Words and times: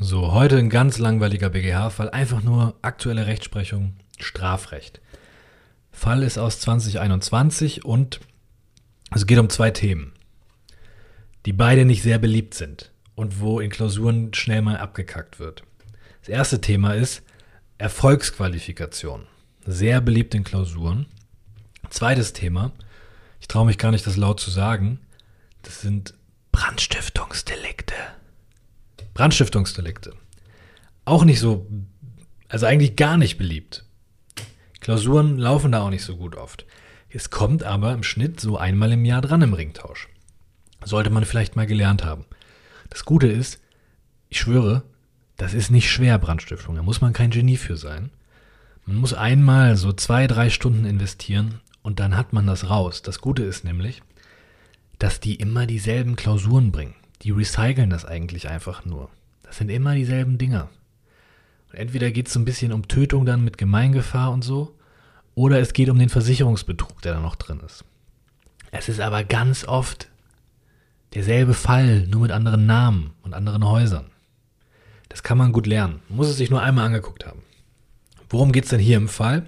So, 0.00 0.32
heute 0.32 0.58
ein 0.58 0.70
ganz 0.70 0.98
langweiliger 0.98 1.50
BGH-Fall, 1.50 2.10
einfach 2.10 2.40
nur 2.40 2.76
aktuelle 2.82 3.26
Rechtsprechung, 3.26 3.96
Strafrecht. 4.20 5.00
Fall 5.90 6.22
ist 6.22 6.38
aus 6.38 6.60
2021 6.60 7.84
und 7.84 8.20
es 9.12 9.26
geht 9.26 9.38
um 9.38 9.50
zwei 9.50 9.72
Themen, 9.72 10.12
die 11.46 11.52
beide 11.52 11.84
nicht 11.84 12.04
sehr 12.04 12.20
beliebt 12.20 12.54
sind 12.54 12.92
und 13.16 13.40
wo 13.40 13.58
in 13.58 13.70
Klausuren 13.70 14.32
schnell 14.34 14.62
mal 14.62 14.76
abgekackt 14.76 15.40
wird. 15.40 15.64
Das 16.20 16.28
erste 16.28 16.60
Thema 16.60 16.92
ist 16.92 17.24
Erfolgsqualifikation. 17.78 19.26
Sehr 19.66 20.00
beliebt 20.00 20.32
in 20.36 20.44
Klausuren. 20.44 21.06
Zweites 21.90 22.32
Thema, 22.32 22.70
ich 23.40 23.48
traue 23.48 23.66
mich 23.66 23.78
gar 23.78 23.90
nicht, 23.90 24.06
das 24.06 24.16
laut 24.16 24.38
zu 24.38 24.52
sagen, 24.52 25.00
das 25.62 25.80
sind 25.80 26.14
Brandstiftungsdelikte. 26.52 27.94
Brandstiftungsdelikte. 29.18 30.14
Auch 31.04 31.24
nicht 31.24 31.40
so, 31.40 31.66
also 32.46 32.66
eigentlich 32.66 32.94
gar 32.94 33.16
nicht 33.16 33.36
beliebt. 33.36 33.84
Klausuren 34.78 35.38
laufen 35.38 35.72
da 35.72 35.80
auch 35.80 35.90
nicht 35.90 36.04
so 36.04 36.16
gut 36.16 36.36
oft. 36.36 36.66
Es 37.08 37.28
kommt 37.28 37.64
aber 37.64 37.92
im 37.92 38.04
Schnitt 38.04 38.38
so 38.38 38.58
einmal 38.58 38.92
im 38.92 39.04
Jahr 39.04 39.20
dran 39.20 39.42
im 39.42 39.54
Ringtausch. 39.54 40.08
Sollte 40.84 41.10
man 41.10 41.24
vielleicht 41.24 41.56
mal 41.56 41.66
gelernt 41.66 42.04
haben. 42.04 42.26
Das 42.90 43.04
Gute 43.04 43.26
ist, 43.26 43.58
ich 44.28 44.38
schwöre, 44.38 44.84
das 45.36 45.52
ist 45.52 45.72
nicht 45.72 45.90
schwer, 45.90 46.16
Brandstiftung. 46.20 46.76
Da 46.76 46.84
muss 46.84 47.00
man 47.00 47.12
kein 47.12 47.30
Genie 47.30 47.56
für 47.56 47.76
sein. 47.76 48.12
Man 48.86 48.98
muss 48.98 49.14
einmal 49.14 49.76
so 49.76 49.92
zwei, 49.92 50.28
drei 50.28 50.48
Stunden 50.48 50.84
investieren 50.84 51.60
und 51.82 51.98
dann 51.98 52.16
hat 52.16 52.32
man 52.32 52.46
das 52.46 52.70
raus. 52.70 53.02
Das 53.02 53.20
Gute 53.20 53.42
ist 53.42 53.64
nämlich, 53.64 54.00
dass 55.00 55.18
die 55.18 55.34
immer 55.34 55.66
dieselben 55.66 56.14
Klausuren 56.14 56.70
bringen. 56.70 56.94
Die 57.22 57.32
recyceln 57.32 57.90
das 57.90 58.04
eigentlich 58.04 58.48
einfach 58.48 58.84
nur. 58.84 59.10
Das 59.48 59.56
sind 59.56 59.70
immer 59.70 59.94
dieselben 59.94 60.38
Dinger. 60.38 60.68
Und 61.70 61.78
entweder 61.78 62.10
geht 62.10 62.28
es 62.28 62.34
so 62.34 62.40
ein 62.40 62.44
bisschen 62.44 62.72
um 62.72 62.86
Tötung 62.86 63.26
dann 63.26 63.44
mit 63.44 63.58
Gemeingefahr 63.58 64.30
und 64.30 64.42
so, 64.42 64.76
oder 65.34 65.58
es 65.58 65.72
geht 65.72 65.88
um 65.88 65.98
den 65.98 66.08
Versicherungsbetrug, 66.08 67.00
der 67.02 67.14
da 67.14 67.20
noch 67.20 67.36
drin 67.36 67.60
ist. 67.64 67.84
Es 68.70 68.88
ist 68.88 69.00
aber 69.00 69.24
ganz 69.24 69.66
oft 69.66 70.08
derselbe 71.14 71.54
Fall, 71.54 72.06
nur 72.06 72.22
mit 72.22 72.30
anderen 72.30 72.66
Namen 72.66 73.12
und 73.22 73.34
anderen 73.34 73.66
Häusern. 73.66 74.06
Das 75.08 75.22
kann 75.22 75.38
man 75.38 75.52
gut 75.52 75.66
lernen. 75.66 76.00
Man 76.08 76.18
muss 76.18 76.28
es 76.28 76.36
sich 76.36 76.50
nur 76.50 76.62
einmal 76.62 76.84
angeguckt 76.84 77.26
haben. 77.26 77.42
Worum 78.28 78.52
geht 78.52 78.64
es 78.64 78.70
denn 78.70 78.80
hier 78.80 78.98
im 78.98 79.08
Fall? 79.08 79.46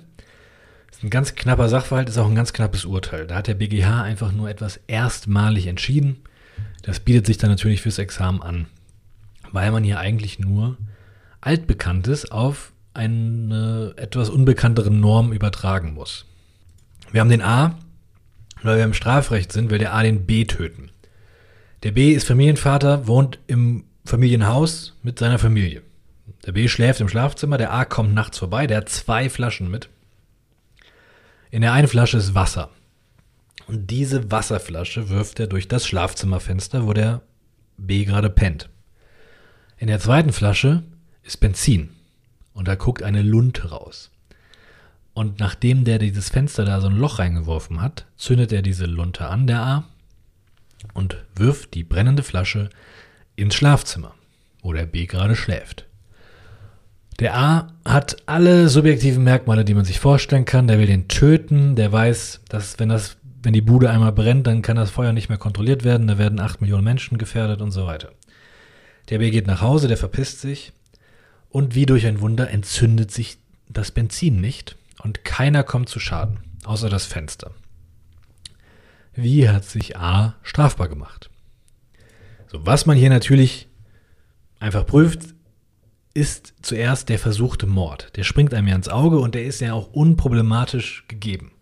Das 0.89 0.99
ist 0.99 1.05
ein 1.05 1.11
ganz 1.11 1.35
knapper 1.35 1.69
Sachverhalt, 1.69 2.09
ist 2.09 2.17
auch 2.17 2.29
ein 2.29 2.35
ganz 2.35 2.55
knappes 2.55 2.87
Urteil. 2.87 3.27
Da 3.27 3.37
hat 3.37 3.47
der 3.47 3.55
BGH 3.55 4.03
einfach 4.03 4.33
nur 4.33 4.49
etwas 4.49 4.81
erstmalig 4.87 5.67
entschieden. 5.67 6.23
Das 6.83 7.01
bietet 7.01 7.27
sich 7.27 7.37
dann 7.37 7.51
natürlich 7.51 7.83
fürs 7.83 7.99
Examen 7.99 8.41
an, 8.41 8.67
weil 9.53 9.71
man 9.71 9.85
hier 9.85 9.99
eigentlich 9.99 10.39
nur 10.39 10.77
Altbekanntes 11.41 12.31
auf 12.31 12.73
eine 12.95 13.95
etwas 13.97 14.31
unbekanntere 14.31 14.91
Norm 14.91 15.33
übertragen 15.33 15.95
muss. 15.95 16.27
Wir 17.13 17.21
haben 17.21 17.31
den 17.31 17.43
A, 17.43 17.79
weil 18.63 18.79
wir 18.79 18.85
im 18.85 18.95
Strafrecht 18.95 19.53
sind, 19.53 19.71
will 19.71 19.79
der 19.79 19.95
A 19.95 20.03
den 20.03 20.27
B 20.27 20.45
töten. 20.45 20.91
Der 21.83 21.93
B 21.93 22.13
ist 22.13 22.27
Familienvater, 22.27 23.07
wohnt 23.07 23.39
im 23.47 23.85
Familienhaus 24.05 24.97
mit 25.03 25.19
seiner 25.19 25.39
Familie. 25.39 25.83
Der 26.47 26.53
B 26.53 26.69
schläft 26.69 27.01
im 27.01 27.09
Schlafzimmer, 27.09 27.59
der 27.59 27.73
A 27.73 27.85
kommt 27.85 28.15
nachts 28.15 28.39
vorbei, 28.39 28.67
der 28.67 28.79
hat 28.79 28.89
zwei 28.89 29.29
Flaschen 29.29 29.71
mit. 29.71 29.89
In 31.51 31.63
der 31.63 31.73
einen 31.73 31.89
Flasche 31.89 32.17
ist 32.17 32.35
Wasser. 32.35 32.71
Und 33.67 33.91
diese 33.91 34.31
Wasserflasche 34.31 35.11
wirft 35.11 35.39
er 35.41 35.47
durch 35.47 35.69
das 35.69 35.87
Schlafzimmerfenster, 35.87 36.87
wo 36.87 36.93
der 36.93 37.23
B 37.77 38.05
gerade 38.05 38.31
pennt. 38.31 38.70
In 39.81 39.87
der 39.87 39.99
zweiten 39.99 40.35
Flasche 40.35 40.83
ist 41.23 41.41
Benzin. 41.41 41.89
Und 42.53 42.69
da 42.69 42.75
guckt 42.75 43.03
eine 43.03 43.23
Lunte 43.23 43.71
raus. 43.71 44.11
Und 45.15 45.41
nachdem 45.41 45.85
der 45.85 45.99
dieses 45.99 46.29
Fenster 46.29 46.67
da 46.67 46.83
so 46.83 46.89
ein 46.89 46.99
Loch 46.99 47.19
reingeworfen 47.19 47.81
hat, 47.81 48.05
zündet 48.19 48.53
er 48.53 48.61
diese 48.61 48.85
Lunte 48.85 49.29
an, 49.29 49.47
der 49.47 49.63
A, 49.63 49.85
und 50.93 51.17
wirft 51.35 51.73
die 51.73 51.83
brennende 51.83 52.23
Flasche 52.23 52.69
ins 53.37 53.55
Schlafzimmer, 53.55 54.15
wo 54.61 54.75
der 54.75 54.85
B 54.85 55.07
gerade 55.07 55.35
schläft. 55.35 55.87
Der 57.19 57.35
A 57.39 57.73
hat 57.87 58.19
alle 58.27 58.69
subjektiven 58.69 59.25
Merkmale, 59.25 59.65
die 59.65 59.75
man 59.75 59.87
sich 59.87 59.99
vorstellen 59.99 60.45
kann. 60.45 60.69
Der 60.69 60.79
will 60.79 60.87
den 60.87 61.09
töten. 61.09 61.75
Der 61.75 61.91
weiß, 61.91 62.43
dass 62.51 62.79
wenn 62.79 62.91
das, 62.91 63.17
wenn 63.43 63.55
die 63.55 63.63
Bude 63.63 63.89
einmal 63.89 64.13
brennt, 64.13 64.47
dann 64.47 64.61
kann 64.61 64.77
das 64.77 64.91
Feuer 64.91 65.15
nicht 65.15 65.31
mehr 65.31 65.39
kontrolliert 65.39 65.85
werden. 65.85 66.07
Da 66.07 66.19
werden 66.19 66.39
acht 66.39 66.61
Millionen 66.61 66.85
Menschen 66.85 67.17
gefährdet 67.17 67.63
und 67.63 67.71
so 67.71 67.87
weiter. 67.87 68.11
Der 69.11 69.19
B 69.19 69.31
geht 69.31 69.47
nach 69.47 69.61
Hause, 69.61 69.89
der 69.89 69.97
verpisst 69.97 70.41
sich. 70.41 70.73
Und 71.49 71.75
wie 71.75 71.85
durch 71.85 72.07
ein 72.07 72.21
Wunder 72.21 72.51
entzündet 72.51 73.11
sich 73.11 73.39
das 73.69 73.91
Benzin 73.91 74.41
nicht 74.41 74.77
und 75.03 75.25
keiner 75.25 75.65
kommt 75.65 75.89
zu 75.89 75.99
Schaden, 75.99 76.39
außer 76.65 76.89
das 76.89 77.07
Fenster. 77.07 77.53
Wie 79.15 79.49
hat 79.49 79.65
sich 79.65 79.97
A 79.97 80.37
strafbar 80.43 80.89
gemacht? 80.89 81.29
So, 82.47 82.65
was 82.65 82.87
man 82.87 82.97
hier 82.97 83.11
natürlich 83.11 83.69
einfach 84.61 84.87
prüft, 84.87 85.35
ist 86.15 86.55
zuerst 86.63 87.09
der 87.09 87.19
versuchte 87.19 87.67
Mord. 87.67 88.17
Der 88.17 88.25
springt 88.25 88.55
einem 88.55 88.69
ja 88.69 88.75
ins 88.75 88.89
Auge 88.89 89.19
und 89.19 89.35
der 89.35 89.45
ist 89.45 89.61
ja 89.61 89.73
auch 89.73 89.93
unproblematisch 89.93 91.05
gegeben. 91.09 91.53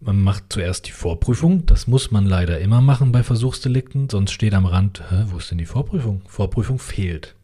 Man 0.00 0.22
macht 0.22 0.44
zuerst 0.50 0.86
die 0.86 0.92
Vorprüfung, 0.92 1.66
das 1.66 1.88
muss 1.88 2.12
man 2.12 2.24
leider 2.24 2.60
immer 2.60 2.80
machen 2.80 3.10
bei 3.10 3.24
Versuchsdelikten, 3.24 4.08
sonst 4.08 4.30
steht 4.30 4.54
am 4.54 4.64
Rand, 4.64 5.02
hä, 5.10 5.24
wo 5.26 5.38
ist 5.38 5.50
denn 5.50 5.58
die 5.58 5.66
Vorprüfung? 5.66 6.22
Vorprüfung 6.28 6.78
fehlt. 6.78 7.34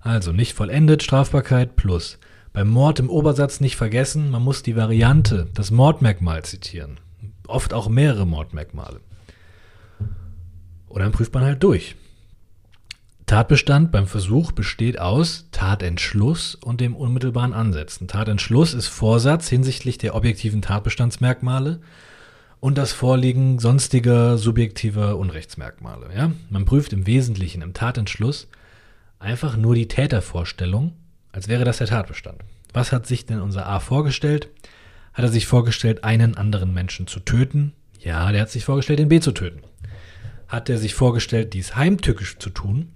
Also 0.00 0.32
nicht 0.32 0.52
vollendet, 0.52 1.02
Strafbarkeit 1.02 1.76
plus. 1.76 2.18
Beim 2.52 2.68
Mord 2.68 2.98
im 2.98 3.08
Obersatz 3.08 3.60
nicht 3.60 3.76
vergessen, 3.76 4.30
man 4.30 4.42
muss 4.42 4.62
die 4.62 4.76
Variante, 4.76 5.48
das 5.54 5.70
Mordmerkmal 5.70 6.44
zitieren. 6.44 7.00
Oft 7.46 7.72
auch 7.72 7.88
mehrere 7.88 8.26
Mordmerkmale. 8.26 9.00
Und 10.88 11.00
dann 11.00 11.12
prüft 11.12 11.32
man 11.32 11.44
halt 11.44 11.62
durch. 11.62 11.96
Tatbestand 13.30 13.92
beim 13.92 14.08
Versuch 14.08 14.50
besteht 14.50 14.98
aus 14.98 15.46
Tatentschluss 15.52 16.56
und 16.56 16.80
dem 16.80 16.96
unmittelbaren 16.96 17.52
Ansetzen. 17.52 18.08
Tatentschluss 18.08 18.74
ist 18.74 18.88
Vorsatz 18.88 19.48
hinsichtlich 19.48 19.98
der 19.98 20.16
objektiven 20.16 20.62
Tatbestandsmerkmale 20.62 21.80
und 22.58 22.76
das 22.76 22.90
Vorliegen 22.90 23.60
sonstiger 23.60 24.36
subjektiver 24.36 25.16
Unrechtsmerkmale. 25.16 26.08
Ja? 26.12 26.32
Man 26.48 26.64
prüft 26.64 26.92
im 26.92 27.06
Wesentlichen 27.06 27.62
im 27.62 27.72
Tatentschluss 27.72 28.48
einfach 29.20 29.56
nur 29.56 29.76
die 29.76 29.86
Tätervorstellung, 29.86 30.94
als 31.30 31.46
wäre 31.46 31.62
das 31.62 31.78
der 31.78 31.86
Tatbestand. 31.86 32.40
Was 32.72 32.90
hat 32.90 33.06
sich 33.06 33.26
denn 33.26 33.40
unser 33.40 33.64
A 33.64 33.78
vorgestellt? 33.78 34.48
Hat 35.12 35.24
er 35.24 35.30
sich 35.30 35.46
vorgestellt, 35.46 36.02
einen 36.02 36.36
anderen 36.36 36.74
Menschen 36.74 37.06
zu 37.06 37.20
töten? 37.20 37.74
Ja, 38.00 38.32
der 38.32 38.40
hat 38.40 38.50
sich 38.50 38.64
vorgestellt, 38.64 38.98
den 38.98 39.08
B 39.08 39.20
zu 39.20 39.30
töten. 39.30 39.60
Hat 40.48 40.68
er 40.68 40.78
sich 40.78 40.94
vorgestellt, 40.94 41.54
dies 41.54 41.76
heimtückisch 41.76 42.40
zu 42.40 42.50
tun? 42.50 42.90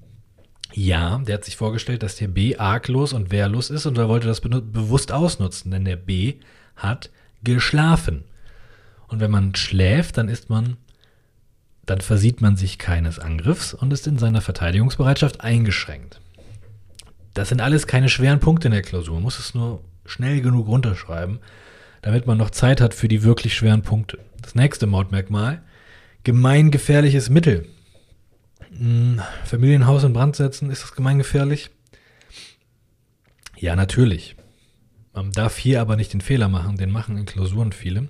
Ja, 0.76 1.18
der 1.18 1.36
hat 1.36 1.44
sich 1.44 1.56
vorgestellt, 1.56 2.02
dass 2.02 2.16
der 2.16 2.26
B 2.26 2.56
arglos 2.56 3.12
und 3.12 3.30
wehrlos 3.30 3.70
ist 3.70 3.86
und 3.86 3.96
er 3.96 4.08
wollte 4.08 4.26
das 4.26 4.40
be 4.40 4.60
bewusst 4.60 5.12
ausnutzen, 5.12 5.70
denn 5.70 5.84
der 5.84 5.94
B 5.94 6.34
hat 6.74 7.10
geschlafen. 7.44 8.24
Und 9.06 9.20
wenn 9.20 9.30
man 9.30 9.54
schläft, 9.54 10.18
dann 10.18 10.28
ist 10.28 10.50
man, 10.50 10.76
dann 11.86 12.00
versieht 12.00 12.40
man 12.40 12.56
sich 12.56 12.78
keines 12.78 13.20
Angriffs 13.20 13.72
und 13.72 13.92
ist 13.92 14.08
in 14.08 14.18
seiner 14.18 14.40
Verteidigungsbereitschaft 14.40 15.42
eingeschränkt. 15.42 16.20
Das 17.34 17.50
sind 17.50 17.60
alles 17.60 17.86
keine 17.86 18.08
schweren 18.08 18.40
Punkte 18.40 18.66
in 18.66 18.72
der 18.72 18.82
Klausur. 18.82 19.14
Man 19.14 19.22
muss 19.22 19.38
es 19.38 19.54
nur 19.54 19.80
schnell 20.04 20.40
genug 20.40 20.66
runterschreiben, 20.66 21.38
damit 22.02 22.26
man 22.26 22.36
noch 22.36 22.50
Zeit 22.50 22.80
hat 22.80 22.94
für 22.94 23.06
die 23.06 23.22
wirklich 23.22 23.54
schweren 23.54 23.82
Punkte. 23.82 24.18
Das 24.42 24.56
nächste 24.56 24.88
Mordmerkmal, 24.88 25.62
gemeingefährliches 26.24 27.30
Mittel. 27.30 27.68
Familienhaus 29.44 30.04
in 30.04 30.12
Brand 30.12 30.36
setzen, 30.36 30.70
ist 30.70 30.82
das 30.82 30.94
gemeingefährlich? 30.94 31.70
Ja, 33.56 33.76
natürlich. 33.76 34.36
Man 35.12 35.30
darf 35.30 35.56
hier 35.56 35.80
aber 35.80 35.96
nicht 35.96 36.12
den 36.12 36.20
Fehler 36.20 36.48
machen, 36.48 36.76
den 36.76 36.90
machen 36.90 37.16
in 37.16 37.24
Klausuren 37.24 37.72
viele. 37.72 38.08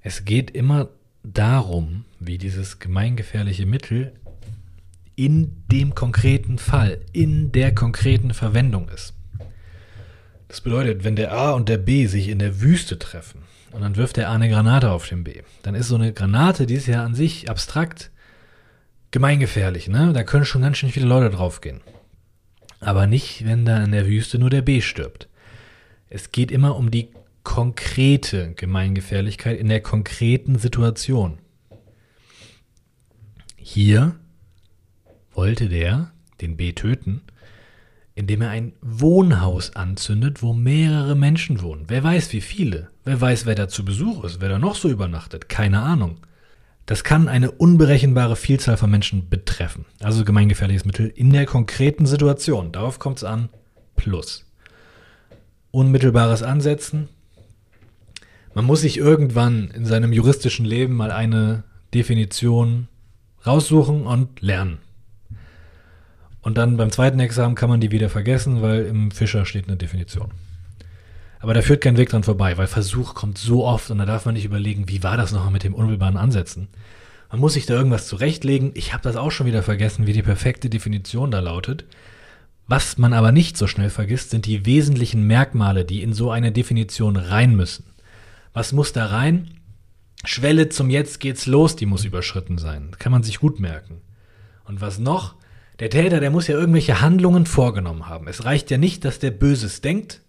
Es 0.00 0.24
geht 0.24 0.50
immer 0.50 0.88
darum, 1.22 2.04
wie 2.20 2.38
dieses 2.38 2.78
gemeingefährliche 2.78 3.66
Mittel 3.66 4.14
in 5.14 5.64
dem 5.70 5.94
konkreten 5.94 6.58
Fall, 6.58 7.00
in 7.12 7.52
der 7.52 7.74
konkreten 7.74 8.32
Verwendung 8.32 8.88
ist. 8.88 9.14
Das 10.48 10.60
bedeutet, 10.60 11.04
wenn 11.04 11.16
der 11.16 11.32
A 11.32 11.52
und 11.52 11.68
der 11.68 11.78
B 11.78 12.06
sich 12.06 12.28
in 12.28 12.38
der 12.38 12.60
Wüste 12.60 12.98
treffen 12.98 13.42
und 13.72 13.82
dann 13.82 13.96
wirft 13.96 14.16
der 14.16 14.30
A 14.30 14.34
eine 14.34 14.48
Granate 14.48 14.90
auf 14.90 15.08
den 15.08 15.24
B, 15.24 15.42
dann 15.62 15.74
ist 15.74 15.88
so 15.88 15.96
eine 15.96 16.12
Granate, 16.12 16.66
die 16.66 16.74
ist 16.74 16.86
ja 16.86 17.04
an 17.04 17.14
sich 17.14 17.50
abstrakt 17.50 18.10
gemeingefährlich, 19.16 19.88
ne? 19.88 20.12
Da 20.12 20.24
können 20.24 20.44
schon 20.44 20.60
ganz 20.60 20.76
schön 20.76 20.90
viele 20.90 21.06
Leute 21.06 21.34
draufgehen. 21.34 21.80
Aber 22.80 23.06
nicht, 23.06 23.46
wenn 23.46 23.64
da 23.64 23.82
in 23.82 23.92
der 23.92 24.06
Wüste 24.06 24.38
nur 24.38 24.50
der 24.50 24.60
B 24.60 24.82
stirbt. 24.82 25.30
Es 26.10 26.32
geht 26.32 26.50
immer 26.50 26.76
um 26.76 26.90
die 26.90 27.08
konkrete 27.42 28.52
Gemeingefährlichkeit 28.52 29.58
in 29.58 29.70
der 29.70 29.80
konkreten 29.80 30.58
Situation. 30.58 31.38
Hier 33.56 34.16
wollte 35.32 35.70
der 35.70 36.12
den 36.42 36.58
B 36.58 36.74
töten, 36.74 37.22
indem 38.14 38.42
er 38.42 38.50
ein 38.50 38.74
Wohnhaus 38.82 39.74
anzündet, 39.76 40.42
wo 40.42 40.52
mehrere 40.52 41.16
Menschen 41.16 41.62
wohnen. 41.62 41.84
Wer 41.88 42.04
weiß, 42.04 42.34
wie 42.34 42.42
viele. 42.42 42.90
Wer 43.04 43.18
weiß, 43.18 43.46
wer 43.46 43.54
da 43.54 43.66
zu 43.66 43.82
Besuch 43.82 44.24
ist, 44.24 44.42
wer 44.42 44.50
da 44.50 44.58
noch 44.58 44.74
so 44.74 44.90
übernachtet. 44.90 45.48
Keine 45.48 45.80
Ahnung. 45.80 46.18
Das 46.86 47.02
kann 47.02 47.28
eine 47.28 47.50
unberechenbare 47.50 48.36
Vielzahl 48.36 48.76
von 48.76 48.90
Menschen 48.90 49.28
betreffen. 49.28 49.86
Also 50.00 50.24
gemeingefährliches 50.24 50.84
Mittel 50.84 51.08
in 51.08 51.32
der 51.32 51.44
konkreten 51.44 52.06
Situation. 52.06 52.70
Darauf 52.70 53.00
kommt 53.00 53.18
es 53.18 53.24
an. 53.24 53.48
Plus. 53.96 54.46
Unmittelbares 55.72 56.44
Ansetzen. 56.44 57.08
Man 58.54 58.64
muss 58.64 58.82
sich 58.82 58.98
irgendwann 58.98 59.68
in 59.72 59.84
seinem 59.84 60.12
juristischen 60.12 60.64
Leben 60.64 60.94
mal 60.94 61.10
eine 61.10 61.64
Definition 61.92 62.86
raussuchen 63.44 64.06
und 64.06 64.40
lernen. 64.40 64.78
Und 66.40 66.56
dann 66.56 66.76
beim 66.76 66.92
zweiten 66.92 67.18
Examen 67.18 67.56
kann 67.56 67.68
man 67.68 67.80
die 67.80 67.90
wieder 67.90 68.08
vergessen, 68.08 68.62
weil 68.62 68.86
im 68.86 69.10
Fischer 69.10 69.44
steht 69.44 69.66
eine 69.66 69.76
Definition. 69.76 70.30
Aber 71.46 71.54
da 71.54 71.62
führt 71.62 71.80
kein 71.80 71.96
Weg 71.96 72.08
dran 72.08 72.24
vorbei, 72.24 72.58
weil 72.58 72.66
Versuch 72.66 73.14
kommt 73.14 73.38
so 73.38 73.64
oft 73.64 73.88
und 73.92 73.98
da 73.98 74.04
darf 74.04 74.24
man 74.24 74.34
nicht 74.34 74.44
überlegen, 74.44 74.88
wie 74.88 75.04
war 75.04 75.16
das 75.16 75.30
nochmal 75.30 75.52
mit 75.52 75.62
dem 75.62 75.74
unmittelbaren 75.74 76.16
Ansätzen. 76.16 76.66
Man 77.30 77.38
muss 77.38 77.52
sich 77.52 77.66
da 77.66 77.74
irgendwas 77.74 78.08
zurechtlegen. 78.08 78.72
Ich 78.74 78.92
habe 78.92 79.04
das 79.04 79.14
auch 79.14 79.30
schon 79.30 79.46
wieder 79.46 79.62
vergessen, 79.62 80.08
wie 80.08 80.12
die 80.12 80.24
perfekte 80.24 80.68
Definition 80.68 81.30
da 81.30 81.38
lautet. 81.38 81.84
Was 82.66 82.98
man 82.98 83.12
aber 83.12 83.30
nicht 83.30 83.56
so 83.56 83.68
schnell 83.68 83.90
vergisst, 83.90 84.30
sind 84.30 84.44
die 84.44 84.66
wesentlichen 84.66 85.24
Merkmale, 85.28 85.84
die 85.84 86.02
in 86.02 86.14
so 86.14 86.32
eine 86.32 86.50
Definition 86.50 87.14
rein 87.14 87.54
müssen. 87.54 87.84
Was 88.52 88.72
muss 88.72 88.92
da 88.92 89.06
rein? 89.06 89.60
Schwelle 90.24 90.68
zum 90.68 90.90
Jetzt 90.90 91.20
geht's 91.20 91.46
los, 91.46 91.76
die 91.76 91.86
muss 91.86 92.04
überschritten 92.04 92.58
sein. 92.58 92.90
kann 92.98 93.12
man 93.12 93.22
sich 93.22 93.38
gut 93.38 93.60
merken. 93.60 94.00
Und 94.64 94.80
was 94.80 94.98
noch? 94.98 95.36
Der 95.78 95.90
Täter, 95.90 96.18
der 96.18 96.32
muss 96.32 96.48
ja 96.48 96.58
irgendwelche 96.58 97.00
Handlungen 97.00 97.46
vorgenommen 97.46 98.08
haben. 98.08 98.26
Es 98.26 98.44
reicht 98.44 98.68
ja 98.72 98.78
nicht, 98.78 99.04
dass 99.04 99.20
der 99.20 99.30
Böses 99.30 99.80
denkt. 99.80 100.22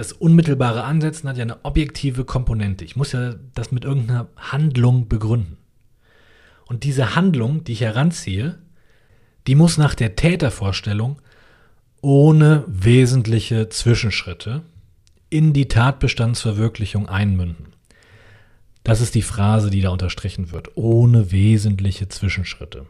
Das 0.00 0.12
unmittelbare 0.12 0.84
Ansetzen 0.84 1.28
hat 1.28 1.36
ja 1.36 1.42
eine 1.42 1.62
objektive 1.62 2.24
Komponente. 2.24 2.86
Ich 2.86 2.96
muss 2.96 3.12
ja 3.12 3.34
das 3.54 3.70
mit 3.70 3.84
irgendeiner 3.84 4.28
Handlung 4.34 5.08
begründen. 5.08 5.58
Und 6.64 6.84
diese 6.84 7.14
Handlung, 7.16 7.64
die 7.64 7.72
ich 7.72 7.82
heranziehe, 7.82 8.58
die 9.46 9.54
muss 9.54 9.76
nach 9.76 9.94
der 9.94 10.16
Tätervorstellung 10.16 11.20
ohne 12.00 12.64
wesentliche 12.66 13.68
Zwischenschritte 13.68 14.62
in 15.28 15.52
die 15.52 15.68
Tatbestandsverwirklichung 15.68 17.06
einmünden. 17.06 17.66
Das 18.82 19.02
ist 19.02 19.14
die 19.14 19.20
Phrase, 19.20 19.68
die 19.68 19.82
da 19.82 19.90
unterstrichen 19.90 20.50
wird. 20.50 20.78
Ohne 20.78 21.30
wesentliche 21.30 22.08
Zwischenschritte. 22.08 22.86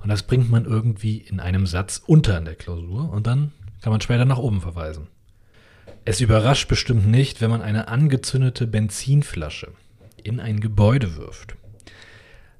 Und 0.00 0.10
das 0.10 0.24
bringt 0.24 0.50
man 0.50 0.66
irgendwie 0.66 1.16
in 1.16 1.40
einem 1.40 1.66
Satz 1.66 2.02
unter 2.06 2.36
in 2.36 2.44
der 2.44 2.56
Klausur 2.56 3.10
und 3.10 3.26
dann 3.26 3.52
kann 3.80 3.90
man 3.90 4.02
später 4.02 4.26
nach 4.26 4.36
oben 4.36 4.60
verweisen. 4.60 5.08
Es 6.04 6.20
überrascht 6.20 6.68
bestimmt 6.68 7.06
nicht, 7.06 7.40
wenn 7.40 7.50
man 7.50 7.62
eine 7.62 7.88
angezündete 7.88 8.66
Benzinflasche 8.66 9.72
in 10.22 10.40
ein 10.40 10.60
Gebäude 10.60 11.16
wirft. 11.16 11.56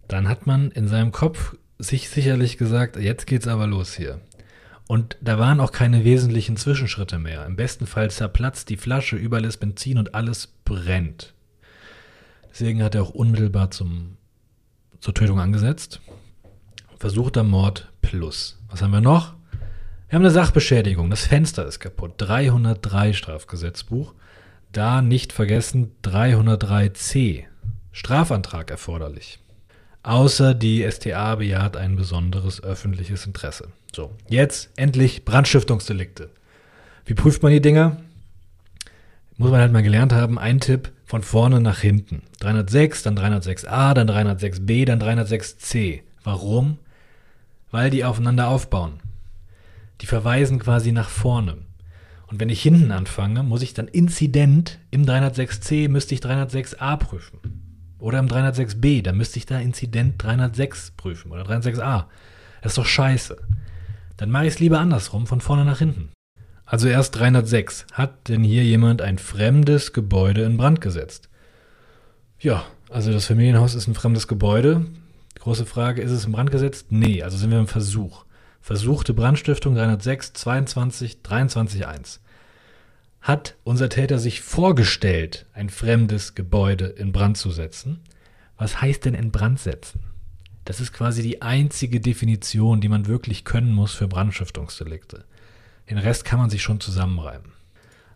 Dann 0.08 0.28
hat 0.28 0.46
man 0.46 0.70
in 0.70 0.88
seinem 0.88 1.12
Kopf 1.12 1.56
sich 1.78 2.10
sicherlich 2.10 2.58
gesagt, 2.58 2.96
jetzt 2.96 3.26
geht's 3.26 3.46
aber 3.46 3.66
los 3.66 3.94
hier. 3.94 4.20
Und 4.86 5.16
da 5.20 5.38
waren 5.38 5.60
auch 5.60 5.72
keine 5.72 6.04
wesentlichen 6.04 6.56
Zwischenschritte 6.56 7.18
mehr. 7.18 7.46
Im 7.46 7.56
besten 7.56 7.86
Fall 7.86 8.10
zerplatzt 8.10 8.68
die 8.68 8.76
Flasche, 8.76 9.16
überall 9.16 9.44
ist 9.44 9.58
Benzin 9.58 9.98
und 9.98 10.14
alles 10.14 10.48
brennt. 10.64 11.34
Deswegen 12.50 12.82
hat 12.82 12.94
er 12.94 13.02
auch 13.02 13.10
unmittelbar 13.10 13.70
zum, 13.70 14.16
zur 15.00 15.14
Tötung 15.14 15.38
angesetzt. 15.38 16.00
Versuchter 16.98 17.44
Mord 17.44 17.90
plus. 18.02 18.58
Was 18.68 18.82
haben 18.82 18.90
wir 18.90 19.00
noch? 19.00 19.34
Wir 20.10 20.16
haben 20.16 20.24
eine 20.24 20.32
Sachbeschädigung. 20.32 21.08
Das 21.08 21.26
Fenster 21.26 21.64
ist 21.64 21.78
kaputt. 21.78 22.14
303 22.16 23.12
Strafgesetzbuch. 23.12 24.12
Da 24.72 25.02
nicht 25.02 25.32
vergessen 25.32 25.92
303c. 26.02 27.44
Strafantrag 27.92 28.72
erforderlich. 28.72 29.38
Außer 30.02 30.52
die 30.54 30.82
STA 30.90 31.36
bejaht 31.36 31.76
ein 31.76 31.94
besonderes 31.94 32.60
öffentliches 32.60 33.24
Interesse. 33.24 33.68
So, 33.94 34.10
jetzt 34.28 34.70
endlich 34.74 35.24
Brandschiftungsdelikte. 35.24 36.30
Wie 37.04 37.14
prüft 37.14 37.44
man 37.44 37.52
die 37.52 37.62
Dinger? 37.62 37.98
Muss 39.36 39.52
man 39.52 39.60
halt 39.60 39.72
mal 39.72 39.84
gelernt 39.84 40.12
haben. 40.12 40.40
Ein 40.40 40.58
Tipp 40.58 40.90
von 41.04 41.22
vorne 41.22 41.60
nach 41.60 41.78
hinten. 41.78 42.22
306, 42.40 43.04
dann 43.04 43.16
306a, 43.16 43.94
dann 43.94 44.10
306b, 44.10 44.86
dann 44.86 45.00
306c. 45.00 46.00
Warum? 46.24 46.78
weil 47.70 47.90
die 47.90 48.04
aufeinander 48.04 48.48
aufbauen. 48.48 49.00
Die 50.00 50.06
verweisen 50.06 50.58
quasi 50.58 50.92
nach 50.92 51.08
vorne. 51.08 51.58
Und 52.26 52.40
wenn 52.40 52.48
ich 52.48 52.62
hinten 52.62 52.92
anfange, 52.92 53.42
muss 53.42 53.62
ich 53.62 53.74
dann 53.74 53.88
Inzident 53.88 54.78
im 54.90 55.04
306c 55.04 55.88
müsste 55.88 56.14
ich 56.14 56.20
306a 56.20 56.96
prüfen. 56.96 57.40
Oder 57.98 58.18
im 58.18 58.28
306b, 58.28 59.02
da 59.02 59.12
müsste 59.12 59.38
ich 59.38 59.46
da 59.46 59.58
Inzident 59.58 60.22
306 60.22 60.92
prüfen 60.92 61.32
oder 61.32 61.42
306a. 61.42 62.04
Das 62.62 62.72
ist 62.72 62.78
doch 62.78 62.86
scheiße. 62.86 63.36
Dann 64.16 64.30
mache 64.30 64.46
ich 64.46 64.54
es 64.54 64.60
lieber 64.60 64.78
andersrum, 64.78 65.26
von 65.26 65.40
vorne 65.40 65.64
nach 65.64 65.78
hinten. 65.78 66.10
Also 66.64 66.88
erst 66.88 67.16
306. 67.16 67.86
Hat 67.92 68.28
denn 68.28 68.44
hier 68.44 68.64
jemand 68.64 69.02
ein 69.02 69.18
fremdes 69.18 69.92
Gebäude 69.92 70.42
in 70.44 70.56
Brand 70.56 70.80
gesetzt? 70.80 71.28
Ja, 72.38 72.64
also 72.88 73.12
das 73.12 73.26
Familienhaus 73.26 73.74
ist 73.74 73.88
ein 73.88 73.94
fremdes 73.94 74.28
Gebäude. 74.28 74.86
Große 75.40 75.66
Frage, 75.66 76.00
ist 76.00 76.12
es 76.12 76.26
im 76.26 76.32
Brand 76.32 76.52
gesetzt? 76.52 76.86
Nee, 76.90 77.22
also 77.22 77.36
sind 77.36 77.50
wir 77.50 77.58
im 77.58 77.66
Versuch. 77.66 78.24
Versuchte 78.60 79.14
Brandstiftung 79.14 79.74
306, 79.74 80.34
22, 80.34 81.22
23, 81.22 81.86
1. 81.86 82.20
Hat 83.22 83.56
unser 83.64 83.88
Täter 83.88 84.18
sich 84.18 84.40
vorgestellt, 84.40 85.46
ein 85.52 85.70
fremdes 85.70 86.34
Gebäude 86.34 86.86
in 86.86 87.12
Brand 87.12 87.36
zu 87.36 87.50
setzen? 87.50 88.00
Was 88.56 88.80
heißt 88.80 89.04
denn 89.04 89.14
in 89.14 89.30
Brand 89.30 89.60
setzen? 89.60 90.00
Das 90.64 90.80
ist 90.80 90.92
quasi 90.92 91.22
die 91.22 91.42
einzige 91.42 92.00
Definition, 92.00 92.80
die 92.80 92.88
man 92.88 93.06
wirklich 93.06 93.44
können 93.44 93.72
muss 93.72 93.94
für 93.94 94.08
Brandstiftungsdelikte. 94.08 95.24
Den 95.88 95.98
Rest 95.98 96.24
kann 96.24 96.38
man 96.38 96.50
sich 96.50 96.62
schon 96.62 96.80
zusammenreimen. 96.80 97.52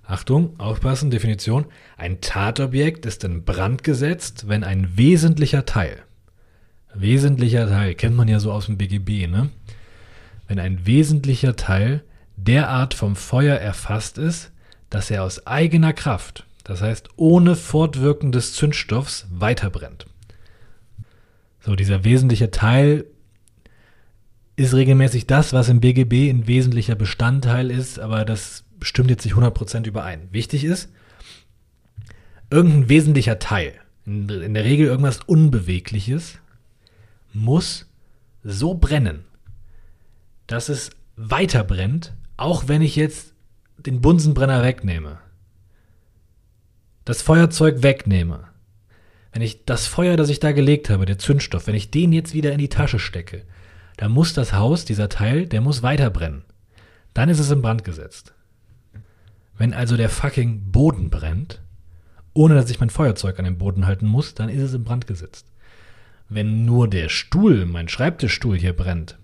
Achtung, 0.07 0.59
aufpassen, 0.61 1.11
Definition. 1.11 1.65
Ein 1.97 2.21
Tatobjekt 2.21 3.07
ist 3.07 3.25
in 3.25 3.45
Brand 3.45 3.83
gesetzt, 3.83 4.49
wenn 4.49 4.63
ein 4.63 4.97
wesentlicher 4.97 5.65
Teil, 5.65 6.03
wesentlicher 6.95 7.67
Teil, 7.67 7.95
kennt 7.95 8.15
man 8.15 8.29
ja 8.29 8.39
so 8.39 8.53
aus 8.53 8.67
dem 8.67 8.77
BGB, 8.77 9.27
ne? 9.27 9.49
Wenn 10.47 10.59
ein 10.59 10.87
wesentlicher 10.87 11.57
Teil 11.57 12.03
derart 12.37 12.95
vom 12.95 13.17
Feuer 13.17 13.57
erfasst 13.57 14.19
ist, 14.19 14.53
dass 14.91 15.11
er 15.11 15.23
aus 15.23 15.47
eigener 15.47 15.93
Kraft, 15.93 16.47
das 16.65 16.83
heißt 16.83 17.11
ohne 17.17 17.57
Fortwirken 17.57 18.33
des 18.33 18.55
Zündstoffs, 18.55 19.27
weiterbrennt. 19.31 20.07
So, 21.61 21.77
dieser 21.77 22.05
wesentliche 22.05 22.51
Teil 22.51 23.07
ist 24.57 24.75
regelmäßig 24.75 25.27
das, 25.27 25.53
was 25.53 25.69
im 25.69 25.81
BGB 25.81 26.31
ein 26.31 26.47
wesentlicher 26.47 26.95
Bestandteil 26.95 27.71
ist, 27.71 27.99
aber 27.99 28.25
das 28.25 28.65
stimmt 28.83 29.11
jetzt 29.11 29.25
nicht 29.25 29.35
100% 29.35 29.87
überein. 29.87 30.29
Wichtig 30.31 30.65
ist, 30.65 30.91
irgendein 32.51 32.89
wesentlicher 32.89 33.39
Teil, 33.39 33.73
in, 34.07 34.29
in 34.29 34.55
der 34.55 34.65
Regel 34.65 34.87
irgendwas 34.87 35.21
Unbewegliches, 35.21 36.39
muss 37.33 37.87
so 38.45 38.75
brennen, 38.75 39.25
dass 40.47 40.69
es 40.69 40.91
weiter 41.17 41.65
brennt, 41.65 42.15
auch 42.37 42.69
wenn 42.69 42.83
ich 42.83 42.97
jetzt 42.97 43.35
den 43.79 44.01
Bunsenbrenner 44.01 44.63
wegnehme. 44.63 45.19
Das 47.05 47.23
Feuerzeug 47.23 47.83
wegnehme. 47.83 48.49
Wenn 49.33 49.43
ich 49.43 49.65
das 49.65 49.87
Feuer, 49.87 50.17
das 50.17 50.29
ich 50.29 50.41
da 50.41 50.53
gelegt 50.53 50.91
habe, 50.91 51.07
der 51.07 51.19
Zündstoff, 51.19 51.67
wenn 51.67 51.75
ich 51.75 51.91
den 51.91 52.13
jetzt 52.13 52.35
wieder 52.35 52.53
in 52.53 52.59
die 52.59 52.69
Tasche 52.69 52.99
stecke, 52.99 53.43
dann 53.97 54.13
muss 54.13 54.33
das 54.33 54.53
Haus, 54.53 54.85
dieser 54.85 55.09
Teil, 55.09 55.47
der 55.47 55.61
muss 55.61 55.83
weiter 55.83 56.11
brennen. 56.11 56.45
Dann 57.15 57.29
ist 57.29 57.39
es 57.39 57.51
in 57.51 57.63
Brand 57.63 57.85
gesetzt. 57.85 58.33
Wenn 59.57 59.73
also 59.73 59.97
der 59.97 60.09
fucking 60.09 60.73
Boden 60.73 61.11
brennt, 61.11 61.63
ohne 62.33 62.55
dass 62.55 62.71
ich 62.71 62.81
mein 62.81 62.91
Feuerzeug 62.91 63.39
an 63.39 63.45
den 63.45 63.59
Boden 63.59 63.87
halten 63.87 64.07
muss, 64.07 64.35
dann 64.35 64.49
ist 64.49 64.63
es 64.63 64.75
in 64.75 64.85
Brand 64.85 65.07
gesetzt 65.07 65.47
wenn 66.29 66.65
nur 66.65 66.89
der 66.89 67.09
Stuhl, 67.09 67.67
mein 67.67 67.89
Schreibtischstuhl 67.89 68.59
hier 68.59 68.73
brennt, 68.73 69.19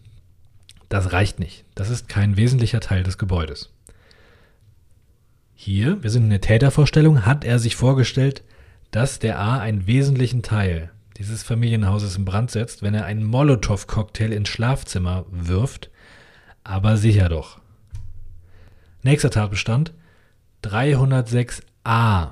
das 0.91 1.13
reicht 1.13 1.39
nicht. 1.39 1.65
Das 1.75 1.89
ist 1.89 2.09
kein 2.09 2.37
wesentlicher 2.37 2.81
Teil 2.81 3.03
des 3.03 3.17
Gebäudes. 3.17 3.71
Hier, 5.55 6.03
wir 6.03 6.11
sind 6.11 6.25
in 6.25 6.31
der 6.31 6.41
Tätervorstellung, 6.41 7.25
hat 7.25 7.45
er 7.45 7.59
sich 7.59 7.77
vorgestellt, 7.77 8.43
dass 8.91 9.19
der 9.19 9.39
A 9.39 9.59
einen 9.61 9.87
wesentlichen 9.87 10.43
Teil 10.43 10.91
dieses 11.17 11.43
Familienhauses 11.43 12.17
in 12.17 12.25
Brand 12.25 12.51
setzt, 12.51 12.83
wenn 12.83 12.95
er 12.95 13.05
einen 13.05 13.25
Molotow-Cocktail 13.25 14.33
ins 14.33 14.49
Schlafzimmer 14.49 15.27
wirft. 15.31 15.91
Aber 16.65 16.97
sicher 16.97 17.29
doch. 17.29 17.61
Nächster 19.03 19.31
Tatbestand 19.31 19.93
306a. 20.65 22.31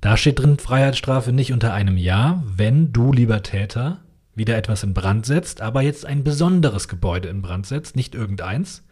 Da 0.00 0.16
steht 0.16 0.38
drin 0.38 0.58
Freiheitsstrafe 0.58 1.32
nicht 1.32 1.52
unter 1.52 1.74
einem 1.74 1.98
Jahr, 1.98 2.42
wenn 2.46 2.92
du, 2.92 3.12
lieber 3.12 3.42
Täter, 3.42 4.00
wieder 4.40 4.56
etwas 4.56 4.82
in 4.82 4.94
Brand 4.94 5.26
setzt, 5.26 5.60
aber 5.60 5.82
jetzt 5.82 6.06
ein 6.06 6.24
besonderes 6.24 6.88
Gebäude 6.88 7.28
in 7.28 7.42
Brand 7.42 7.66
setzt, 7.66 7.94
nicht 7.94 8.14
irgendeins, 8.14 8.82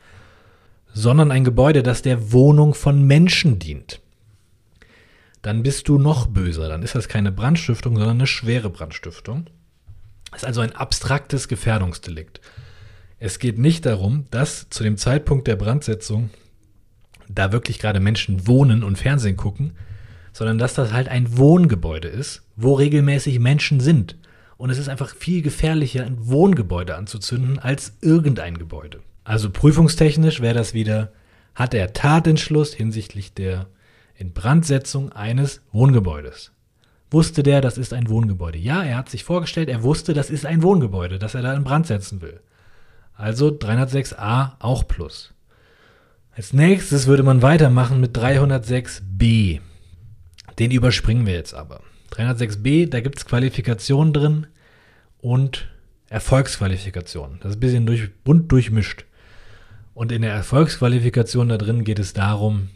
sondern 0.93 1.31
ein 1.31 1.43
Gebäude, 1.43 1.83
das 1.83 2.03
der 2.03 2.33
Wohnung 2.33 2.75
von 2.75 3.03
Menschen 3.07 3.59
dient, 3.59 4.03
dann 5.41 5.63
bist 5.63 5.89
du 5.89 5.97
noch 5.99 6.27
böser. 6.27 6.69
Dann 6.69 6.83
ist 6.83 6.95
das 6.95 7.09
keine 7.09 7.33
Brandstiftung, 7.33 7.97
sondern 7.97 8.19
eine 8.19 8.27
schwere 8.27 8.69
Brandstiftung. 8.69 9.47
Das 10.31 10.43
ist 10.43 10.47
also 10.47 10.61
ein 10.61 10.77
abstraktes 10.77 11.49
Gefährdungsdelikt. 11.49 12.43
Es 13.19 13.39
geht 13.39 13.59
nicht 13.59 13.87
darum, 13.87 14.27
dass 14.31 14.69
zu 14.69 14.83
dem 14.83 14.99
Zeitpunkt 14.99 15.47
der 15.47 15.57
Brandsetzung 15.57 16.29
da 17.27 17.53
wirklich 17.53 17.79
gerade 17.79 18.01
Menschen 18.01 18.47
wohnen 18.47 18.85
und 18.85 18.99
Fernsehen 18.99 19.39
gucken, 19.39 19.73
sondern 20.35 20.59
dass 20.59 20.75
das 20.75 20.93
halt 20.93 21.09
ein 21.09 21.39
Wohngebäude 21.39 22.09
ist, 22.09 22.43
wo 22.55 22.75
regelmäßig 22.75 23.39
Menschen 23.39 23.81
sind. 23.81 24.19
Und 24.59 24.71
es 24.71 24.79
ist 24.79 24.89
einfach 24.89 25.15
viel 25.15 25.41
gefährlicher, 25.41 26.05
ein 26.05 26.27
Wohngebäude 26.27 26.97
anzuzünden 26.97 27.59
als 27.59 27.97
irgendein 28.03 28.59
Gebäude. 28.59 29.01
Also 29.25 29.51
prüfungstechnisch 29.51 30.41
wäre 30.41 30.55
das 30.55 30.75
wieder, 30.75 31.13
hat 31.55 31.75
er 31.75 31.93
Tatentschluss 31.93 32.75
hinsichtlich 32.75 33.33
der 33.33 33.67
Inbrandsetzung 34.17 35.13
eines 35.13 35.63
Wohngebäudes. 35.71 36.53
Wusste 37.11 37.43
der, 37.43 37.61
das 37.61 37.79
ist 37.79 37.95
ein 37.95 38.09
Wohngebäude? 38.09 38.59
Ja, 38.59 38.83
er 38.83 38.97
hat 38.97 39.09
sich 39.09 39.25
vorgestellt, 39.25 39.69
er 39.69 39.83
wusste, 39.85 40.13
das 40.13 40.29
ist 40.29 40.45
ein 40.45 40.63
Wohngebäude, 40.63 41.19
das 41.19 41.35
er 41.35 41.43
da 41.43 41.55
in 41.55 41.65
Brand 41.65 41.87
setzen 41.87 42.21
will. 42.21 42.41
Also 43.15 43.49
306a 43.49 44.53
auch 44.59 44.87
plus. 44.87 45.35
Als 46.33 46.53
nächstes 46.53 47.07
würde 47.07 47.23
man 47.23 47.43
weitermachen 47.43 48.01
mit 48.01 48.17
306b. 48.17 49.61
Den 50.59 50.71
überspringen 50.71 51.27
wir 51.27 51.35
jetzt 51.35 51.55
aber. 51.55 51.81
306b, 52.13 52.89
da 52.89 53.01
gibt 53.01 53.19
es 53.19 53.27
Qualifikationen 53.27 54.13
drin 54.13 54.47
und 55.19 55.69
Erfolgsqualifikationen. 56.09 57.39
Das 57.41 57.51
ist 57.51 57.57
ein 57.57 57.61
bisschen 57.61 57.87
durch, 57.87 58.15
bunt 58.25 58.51
durchmischt. 58.51 59.05
Und 59.95 60.13
in 60.13 60.23
der 60.23 60.33
Erfolgsqualifikation 60.33 61.49
da 61.49 61.59
drin 61.59 61.85
geht 61.85 61.99
es 61.99 62.13
darum, 62.13 62.71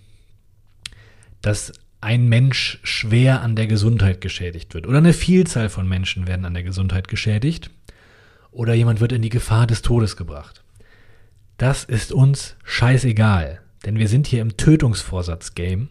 dass 1.40 1.72
ein 2.00 2.28
Mensch 2.28 2.80
schwer 2.82 3.42
an 3.42 3.54
der 3.54 3.68
Gesundheit 3.68 4.20
geschädigt 4.20 4.74
wird. 4.74 4.88
Oder 4.88 4.98
eine 4.98 5.12
Vielzahl 5.12 5.68
von 5.68 5.88
Menschen 5.88 6.26
werden 6.26 6.44
an 6.44 6.54
der 6.54 6.64
Gesundheit 6.64 7.06
geschädigt. 7.06 7.70
Oder 8.50 8.74
jemand 8.74 9.00
wird 9.00 9.12
in 9.12 9.22
die 9.22 9.28
Gefahr 9.28 9.66
des 9.68 9.82
Todes 9.82 10.16
gebracht. 10.16 10.64
Das 11.58 11.84
ist 11.84 12.12
uns 12.12 12.56
scheißegal. 12.64 13.60
Denn 13.86 13.98
wir 13.98 14.08
sind 14.08 14.26
hier 14.26 14.42
im 14.42 14.56
Tötungsvorsatz-Game. 14.56 15.90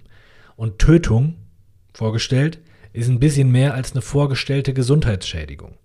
Und 0.57 0.79
Tötung, 0.79 1.37
vorgestellt, 1.93 2.59
ist 2.93 3.09
ein 3.09 3.19
bisschen 3.19 3.51
mehr 3.51 3.73
als 3.73 3.93
eine 3.93 4.01
vorgestellte 4.01 4.73
Gesundheitsschädigung. 4.73 5.75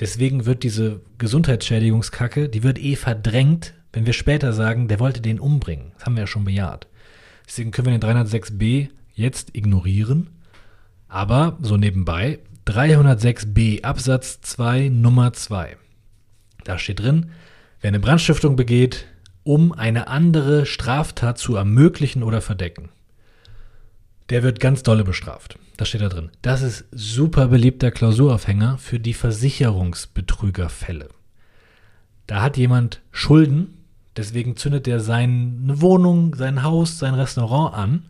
Deswegen 0.00 0.46
wird 0.46 0.62
diese 0.62 1.00
Gesundheitsschädigungskacke, 1.18 2.48
die 2.48 2.62
wird 2.62 2.78
eh 2.78 2.96
verdrängt, 2.96 3.74
wenn 3.92 4.06
wir 4.06 4.12
später 4.12 4.52
sagen, 4.52 4.88
der 4.88 4.98
wollte 4.98 5.20
den 5.20 5.38
umbringen. 5.38 5.92
Das 5.96 6.06
haben 6.06 6.16
wir 6.16 6.22
ja 6.22 6.26
schon 6.26 6.44
bejaht. 6.44 6.88
Deswegen 7.46 7.70
können 7.70 7.86
wir 7.86 7.98
den 7.98 8.26
306b 8.26 8.88
jetzt 9.14 9.54
ignorieren. 9.54 10.30
Aber 11.08 11.58
so 11.60 11.76
nebenbei 11.76 12.40
306b 12.66 13.82
Absatz 13.82 14.40
2 14.40 14.88
Nummer 14.88 15.32
2. 15.32 15.76
Da 16.64 16.78
steht 16.78 17.00
drin, 17.00 17.30
wer 17.80 17.88
eine 17.88 18.00
Brandstiftung 18.00 18.56
begeht, 18.56 19.06
um 19.44 19.72
eine 19.72 20.08
andere 20.08 20.64
Straftat 20.64 21.38
zu 21.38 21.54
ermöglichen 21.54 22.22
oder 22.22 22.40
verdecken, 22.40 22.88
der 24.30 24.42
wird 24.42 24.60
ganz 24.60 24.82
dolle 24.82 25.04
bestraft. 25.04 25.58
Das 25.76 25.88
steht 25.88 26.02
da 26.02 26.08
drin. 26.08 26.30
Das 26.42 26.62
ist 26.62 26.84
super 26.92 27.48
beliebter 27.48 27.90
Klausuraufhänger 27.90 28.78
für 28.78 29.00
die 29.00 29.14
Versicherungsbetrügerfälle. 29.14 31.08
Da 32.26 32.42
hat 32.42 32.56
jemand 32.56 33.00
Schulden 33.10 33.84
Deswegen 34.16 34.56
zündet 34.56 34.86
er 34.86 35.00
seine 35.00 35.80
Wohnung, 35.80 36.34
sein 36.36 36.62
Haus, 36.62 36.98
sein 36.98 37.14
Restaurant 37.14 37.74
an, 37.74 38.04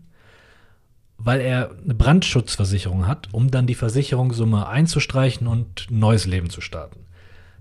weil 1.17 1.41
er 1.41 1.71
eine 1.83 1.95
Brandschutzversicherung 1.95 3.07
hat, 3.07 3.29
um 3.33 3.51
dann 3.51 3.67
die 3.67 3.75
Versicherungssumme 3.75 4.67
einzustreichen 4.67 5.47
und 5.47 5.91
ein 5.91 5.99
neues 5.99 6.27
Leben 6.27 6.51
zu 6.51 6.61
starten. 6.61 7.01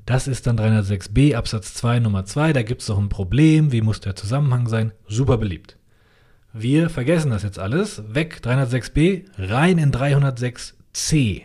Das 0.05 0.27
ist 0.27 0.47
dann 0.47 0.59
306b 0.59 1.35
Absatz 1.35 1.73
2 1.75 1.99
Nummer 1.99 2.25
2. 2.25 2.51
Da 2.51 2.63
gibt 2.63 2.81
es 2.81 2.87
doch 2.87 2.97
ein 2.97 3.07
Problem. 3.07 3.71
Wie 3.71 3.81
muss 3.81 4.01
der 4.01 4.17
Zusammenhang 4.17 4.67
sein? 4.67 4.91
Super 5.07 5.37
beliebt. 5.37 5.77
Wir 6.53 6.89
vergessen 6.89 7.31
das 7.31 7.43
jetzt 7.43 7.59
alles. 7.59 8.03
Weg 8.13 8.41
306b, 8.43 9.25
rein 9.37 9.79
in 9.79 9.91
306c. 9.91 11.41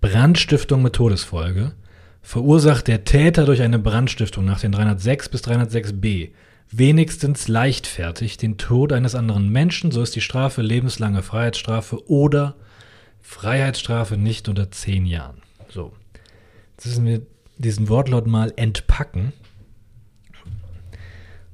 Brandstiftung 0.00 0.82
mit 0.82 0.94
Todesfolge 0.94 1.72
verursacht 2.20 2.88
der 2.88 3.04
Täter 3.04 3.44
durch 3.44 3.62
eine 3.62 3.78
Brandstiftung 3.78 4.44
nach 4.44 4.60
den 4.60 4.72
306 4.72 5.28
bis 5.28 5.42
306b 5.44 6.30
wenigstens 6.72 7.48
leichtfertig 7.48 8.38
den 8.38 8.56
Tod 8.56 8.92
eines 8.92 9.14
anderen 9.14 9.50
Menschen, 9.50 9.92
so 9.92 10.02
ist 10.02 10.16
die 10.16 10.20
Strafe 10.20 10.62
lebenslange 10.62 11.22
Freiheitsstrafe 11.22 12.08
oder 12.08 12.56
Freiheitsstrafe 13.20 14.16
nicht 14.16 14.48
unter 14.48 14.70
zehn 14.70 15.06
Jahren. 15.06 15.42
So, 15.68 15.92
jetzt 16.72 16.86
müssen 16.86 17.06
wir 17.06 17.22
diesen 17.58 17.88
Wortlaut 17.88 18.26
mal 18.26 18.52
entpacken. 18.56 19.32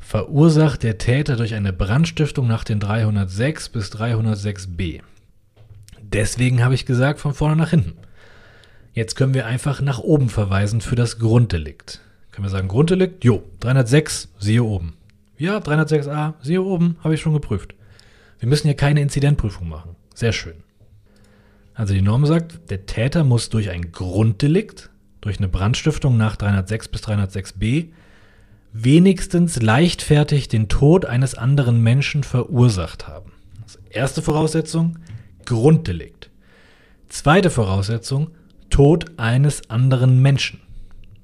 Verursacht 0.09 0.85
der 0.85 0.97
Täter 0.97 1.37
durch 1.37 1.53
eine 1.53 1.71
Brandstiftung 1.71 2.47
nach 2.47 2.65
den 2.65 2.81
306 2.81 3.69
bis 3.69 3.93
306b. 3.93 5.03
Deswegen 6.01 6.65
habe 6.65 6.75
ich 6.75 6.87
gesagt, 6.87 7.21
von 7.21 7.35
vorne 7.35 7.57
nach 7.57 7.69
hinten. 7.69 7.99
Jetzt 8.95 9.17
können 9.17 9.35
wir 9.35 9.45
einfach 9.45 9.83
nach 9.83 9.99
oben 9.99 10.31
verweisen 10.31 10.81
für 10.81 10.97
das 10.97 11.19
Grunddelikt. 11.19 12.01
Können 12.31 12.47
wir 12.47 12.51
sagen 12.51 12.69
Grunddelikt? 12.69 13.23
Jo, 13.23 13.43
306, 13.61 14.31
siehe 14.39 14.65
oben. 14.65 14.95
Ja, 15.37 15.59
306a, 15.59 16.33
siehe 16.41 16.63
oben, 16.63 16.97
habe 17.05 17.13
ich 17.13 17.21
schon 17.21 17.35
geprüft. 17.35 17.75
Wir 18.39 18.49
müssen 18.49 18.67
hier 18.67 18.77
keine 18.77 19.03
Inzidentprüfung 19.03 19.69
machen. 19.69 19.95
Sehr 20.15 20.33
schön. 20.33 20.65
Also 21.75 21.93
die 21.93 22.01
Norm 22.01 22.25
sagt, 22.25 22.71
der 22.71 22.87
Täter 22.87 23.25
muss 23.25 23.51
durch 23.51 23.69
ein 23.69 23.93
Grunddelikt, 23.93 24.89
durch 25.21 25.37
eine 25.37 25.49
Brandstiftung 25.49 26.17
nach 26.17 26.37
306 26.37 26.89
bis 26.89 27.03
306b, 27.03 27.91
wenigstens 28.85 29.61
leichtfertig 29.61 30.49
den 30.49 30.69
Tod 30.69 31.05
eines 31.05 31.35
anderen 31.35 31.83
Menschen 31.83 32.23
verursacht 32.23 33.09
haben. 33.09 33.33
Erste 33.91 34.23
Voraussetzung, 34.23 34.99
Grunddelikt. 35.45 36.31
Zweite 37.09 37.51
Voraussetzung, 37.51 38.31
Tod 38.71 39.19
eines 39.19 39.69
anderen 39.71 40.23
Menschen. 40.23 40.61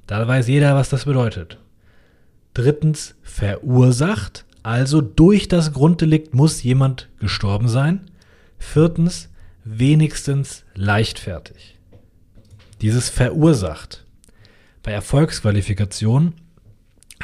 Da 0.06 0.26
weiß 0.26 0.48
jeder, 0.48 0.74
was 0.74 0.88
das 0.88 1.04
bedeutet. 1.04 1.58
Drittens, 2.54 3.14
verursacht, 3.22 4.44
also 4.62 5.00
durch 5.00 5.46
das 5.46 5.72
Grunddelikt 5.72 6.34
muss 6.34 6.62
jemand 6.62 7.08
gestorben 7.20 7.68
sein. 7.68 8.10
Viertens, 8.58 9.28
wenigstens 9.64 10.64
leichtfertig. 10.74 11.78
Dieses 12.80 13.10
verursacht. 13.10 14.04
Bei 14.82 14.92
Erfolgsqualifikation 14.92 16.34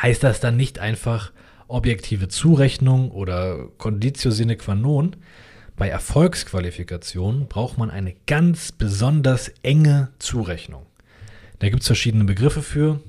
heißt 0.01 0.23
das 0.23 0.41
dann 0.41 0.57
nicht 0.57 0.79
einfach 0.79 1.33
objektive 1.69 2.29
Zurechnung 2.29 3.11
oder 3.11 3.69
Conditio 3.79 4.31
sine 4.31 4.57
qua 4.57 4.75
non, 4.75 5.17
bei 5.77 5.89
Erfolgsqualifikation 5.89 7.49
braucht 7.49 7.79
man 7.79 7.91
eine 7.91 8.15
ganz 8.27 8.73
besonders 8.73 9.49
enge 9.63 10.11
Zurechnung. 10.19 10.85
Da 11.59 11.69
gibt 11.71 11.83
es 11.83 11.87
verschiedene 11.87 12.25
Begriffe 12.25 12.63
für. 12.63 13.01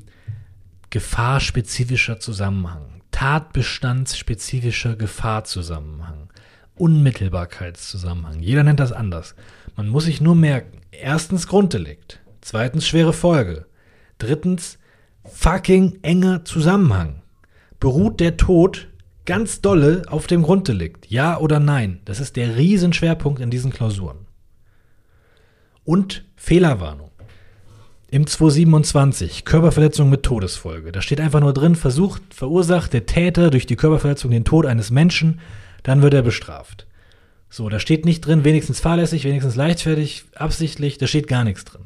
Gefahrspezifischer 0.89 2.19
Zusammenhang, 2.19 3.01
Tatbestandsspezifischer 3.11 4.95
Gefahrzusammenhang, 4.95 6.29
Unmittelbarkeitszusammenhang. 6.75 8.39
Jeder 8.39 8.63
nennt 8.63 8.79
das 8.79 8.91
anders. 8.91 9.35
Man 9.75 9.87
muss 9.87 10.05
sich 10.05 10.21
nur 10.21 10.35
merken, 10.35 10.79
erstens 10.91 11.47
Grunddelikt, 11.47 12.21
zweitens 12.41 12.87
schwere 12.87 13.13
Folge, 13.13 13.65
drittens 14.17 14.79
fucking 15.25 15.99
enger 16.01 16.45
Zusammenhang. 16.45 17.21
Beruht 17.79 18.19
der 18.19 18.37
Tod 18.37 18.87
ganz 19.25 19.61
dolle 19.61 20.03
auf 20.07 20.27
dem 20.27 20.43
Grunddelikt. 20.43 21.09
Ja 21.09 21.37
oder 21.37 21.59
nein? 21.59 21.99
Das 22.05 22.19
ist 22.19 22.35
der 22.35 22.57
Riesenschwerpunkt 22.57 23.41
in 23.41 23.51
diesen 23.51 23.71
Klausuren. 23.71 24.25
Und 25.83 26.25
Fehlerwarnung. 26.35 27.11
Im 28.09 28.27
227 28.27 29.45
Körperverletzung 29.45 30.09
mit 30.09 30.23
Todesfolge. 30.23 30.91
Da 30.91 31.01
steht 31.01 31.21
einfach 31.21 31.39
nur 31.39 31.53
drin, 31.53 31.75
versucht, 31.75 32.33
verursacht 32.33 32.91
der 32.91 33.05
Täter 33.05 33.49
durch 33.49 33.65
die 33.65 33.77
Körperverletzung 33.77 34.31
den 34.31 34.43
Tod 34.43 34.65
eines 34.65 34.91
Menschen, 34.91 35.39
dann 35.83 36.01
wird 36.01 36.13
er 36.13 36.21
bestraft. 36.21 36.87
So, 37.49 37.69
da 37.69 37.79
steht 37.79 38.05
nicht 38.05 38.21
drin, 38.21 38.43
wenigstens 38.43 38.79
fahrlässig, 38.79 39.23
wenigstens 39.23 39.55
leichtfertig, 39.55 40.25
absichtlich, 40.35 40.97
da 40.97 41.07
steht 41.07 41.27
gar 41.27 41.43
nichts 41.43 41.63
drin. 41.65 41.85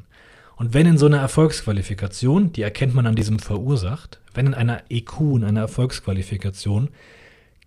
Und 0.56 0.72
wenn 0.72 0.86
in 0.86 0.98
so 0.98 1.06
einer 1.06 1.18
Erfolgsqualifikation, 1.18 2.52
die 2.52 2.62
erkennt 2.62 2.94
man 2.94 3.06
an 3.06 3.14
diesem 3.14 3.38
verursacht, 3.38 4.20
wenn 4.34 4.46
in 4.46 4.54
einer 4.54 4.82
EQ, 4.88 5.20
in 5.36 5.44
einer 5.44 5.60
Erfolgsqualifikation, 5.60 6.88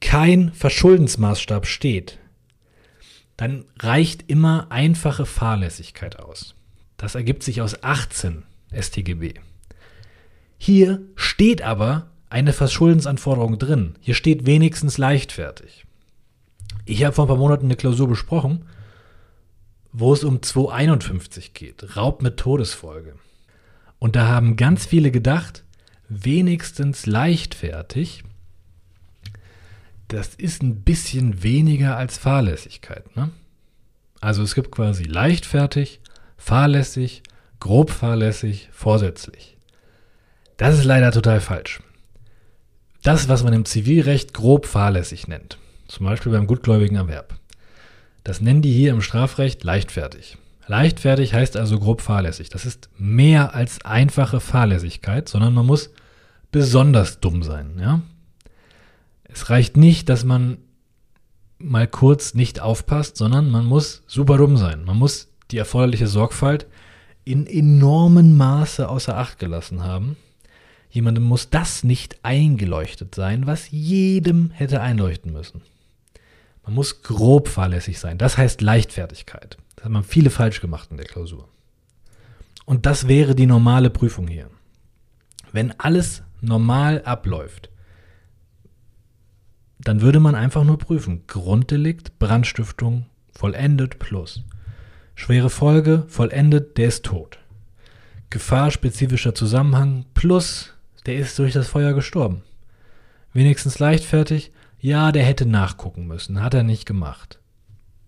kein 0.01 0.51
Verschuldensmaßstab 0.53 1.67
steht, 1.67 2.17
dann 3.37 3.65
reicht 3.79 4.29
immer 4.29 4.67
einfache 4.69 5.25
Fahrlässigkeit 5.25 6.19
aus. 6.19 6.55
Das 6.97 7.15
ergibt 7.15 7.43
sich 7.43 7.61
aus 7.61 7.83
18 7.83 8.43
StGB. 8.77 9.35
Hier 10.57 11.01
steht 11.15 11.61
aber 11.61 12.07
eine 12.29 12.53
Verschuldensanforderung 12.53 13.57
drin. 13.57 13.95
Hier 14.01 14.15
steht 14.15 14.45
wenigstens 14.45 14.97
leichtfertig. 14.97 15.85
Ich 16.85 17.03
habe 17.03 17.13
vor 17.13 17.25
ein 17.25 17.29
paar 17.29 17.37
Monaten 17.37 17.65
eine 17.65 17.75
Klausur 17.75 18.07
besprochen, 18.07 18.65
wo 19.91 20.13
es 20.13 20.23
um 20.23 20.41
251 20.41 21.53
geht, 21.53 21.95
Raub 21.95 22.21
mit 22.21 22.37
Todesfolge. 22.37 23.15
Und 23.97 24.15
da 24.15 24.27
haben 24.27 24.55
ganz 24.55 24.85
viele 24.85 25.11
gedacht, 25.11 25.63
wenigstens 26.07 27.05
leichtfertig, 27.05 28.23
das 30.07 30.35
ist 30.35 30.63
ein 30.63 30.81
bisschen 30.81 31.43
weniger 31.43 31.97
als 31.97 32.17
Fahrlässigkeit. 32.17 33.15
Ne? 33.15 33.29
Also 34.21 34.41
es 34.43 34.55
gibt 34.55 34.71
quasi 34.71 35.03
leichtfertig, 35.03 36.01
fahrlässig, 36.37 37.23
grob 37.59 37.91
fahrlässig, 37.91 38.69
vorsätzlich. 38.71 39.57
Das 40.57 40.77
ist 40.77 40.85
leider 40.85 41.11
total 41.11 41.39
falsch. 41.39 41.81
Das, 43.03 43.29
was 43.29 43.43
man 43.43 43.53
im 43.53 43.65
Zivilrecht 43.65 44.33
grob 44.33 44.65
fahrlässig 44.65 45.27
nennt, 45.27 45.57
zum 45.87 46.05
Beispiel 46.05 46.31
beim 46.31 46.47
gutgläubigen 46.47 46.97
Erwerb, 46.97 47.38
das 48.23 48.41
nennen 48.41 48.61
die 48.61 48.71
hier 48.71 48.91
im 48.91 49.01
Strafrecht 49.01 49.63
leichtfertig. 49.63 50.37
Leichtfertig 50.67 51.33
heißt 51.33 51.57
also 51.57 51.79
grob 51.79 52.01
fahrlässig. 52.01 52.49
Das 52.49 52.65
ist 52.65 52.89
mehr 52.97 53.55
als 53.55 53.83
einfache 53.85 54.39
Fahrlässigkeit, 54.39 55.27
sondern 55.27 55.53
man 55.53 55.65
muss 55.65 55.89
besonders 56.51 57.19
dumm 57.19 57.41
sein. 57.41 57.77
Ja? 57.79 58.01
Es 59.23 59.49
reicht 59.49 59.77
nicht, 59.77 60.09
dass 60.09 60.23
man 60.23 60.59
mal 61.57 61.87
kurz 61.87 62.33
nicht 62.33 62.59
aufpasst, 62.61 63.17
sondern 63.17 63.49
man 63.49 63.65
muss 63.65 64.03
super 64.07 64.37
dumm 64.37 64.57
sein. 64.57 64.85
Man 64.85 64.97
muss 64.97 65.27
die 65.51 65.57
erforderliche 65.57 66.07
Sorgfalt 66.07 66.67
in 67.25 67.45
enormem 67.47 68.37
Maße 68.37 68.87
außer 68.87 69.17
Acht 69.17 69.39
gelassen 69.39 69.83
haben. 69.83 70.17
Jemandem 70.89 71.23
muss 71.23 71.49
das 71.49 71.83
nicht 71.83 72.19
eingeleuchtet 72.23 73.13
sein, 73.13 73.45
was 73.45 73.69
jedem 73.69 74.51
hätte 74.51 74.81
einleuchten 74.81 75.31
müssen. 75.31 75.61
Man 76.63 76.73
muss 76.75 77.01
grob 77.01 77.47
fahrlässig 77.47 77.99
sein. 77.99 78.17
Das 78.17 78.37
heißt 78.37 78.61
Leichtfertigkeit. 78.61 79.57
Das 79.75 79.85
hat 79.85 79.91
man 79.91 80.03
viele 80.03 80.29
falsch 80.29 80.61
gemacht 80.61 80.89
in 80.91 80.97
der 80.97 81.05
Klausur. 81.05 81.47
Und 82.65 82.85
das 82.85 83.07
wäre 83.07 83.33
die 83.33 83.47
normale 83.47 83.89
Prüfung 83.89 84.27
hier. 84.27 84.49
Wenn 85.51 85.73
alles 85.79 86.21
normal 86.41 87.01
abläuft, 87.03 87.69
dann 89.79 90.01
würde 90.01 90.19
man 90.19 90.35
einfach 90.35 90.63
nur 90.63 90.77
prüfen. 90.77 91.23
Grunddelikt, 91.25 92.19
Brandstiftung, 92.19 93.05
vollendet 93.31 93.97
plus. 93.99 94.43
Schwere 95.15 95.49
Folge, 95.49 96.03
vollendet, 96.07 96.77
der 96.77 96.89
ist 96.89 97.05
tot. 97.05 97.39
Gefahrspezifischer 98.29 99.33
Zusammenhang 99.33 100.05
plus, 100.13 100.73
der 101.05 101.15
ist 101.15 101.39
durch 101.39 101.53
das 101.53 101.67
Feuer 101.67 101.93
gestorben. 101.93 102.43
Wenigstens 103.33 103.79
leichtfertig, 103.79 104.51
ja, 104.79 105.11
der 105.11 105.23
hätte 105.23 105.45
nachgucken 105.45 106.07
müssen, 106.07 106.41
hat 106.41 106.53
er 106.53 106.63
nicht 106.63 106.85
gemacht. 106.85 107.39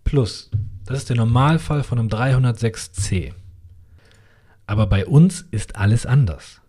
Plus, 0.04 0.50
das 0.86 1.00
ist 1.00 1.10
der 1.10 1.18
Normalfall 1.18 1.84
von 1.84 2.00
einem 2.00 2.08
306c. 2.08 3.34
Aber 4.66 4.88
bei 4.88 5.06
uns 5.06 5.42
ist 5.52 5.76
alles 5.76 6.06
anders. 6.06 6.62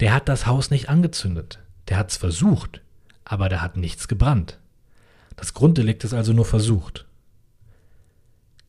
Der 0.00 0.12
hat 0.12 0.28
das 0.28 0.46
Haus 0.46 0.70
nicht 0.70 0.88
angezündet. 0.88 1.60
Der 1.88 1.98
hat 1.98 2.10
es 2.10 2.16
versucht 2.16 2.80
aber 3.26 3.48
da 3.48 3.60
hat 3.60 3.76
nichts 3.76 4.08
gebrannt. 4.08 4.58
Das 5.34 5.52
Grunddelikt 5.52 6.04
ist 6.04 6.14
also 6.14 6.32
nur 6.32 6.46
versucht. 6.46 7.04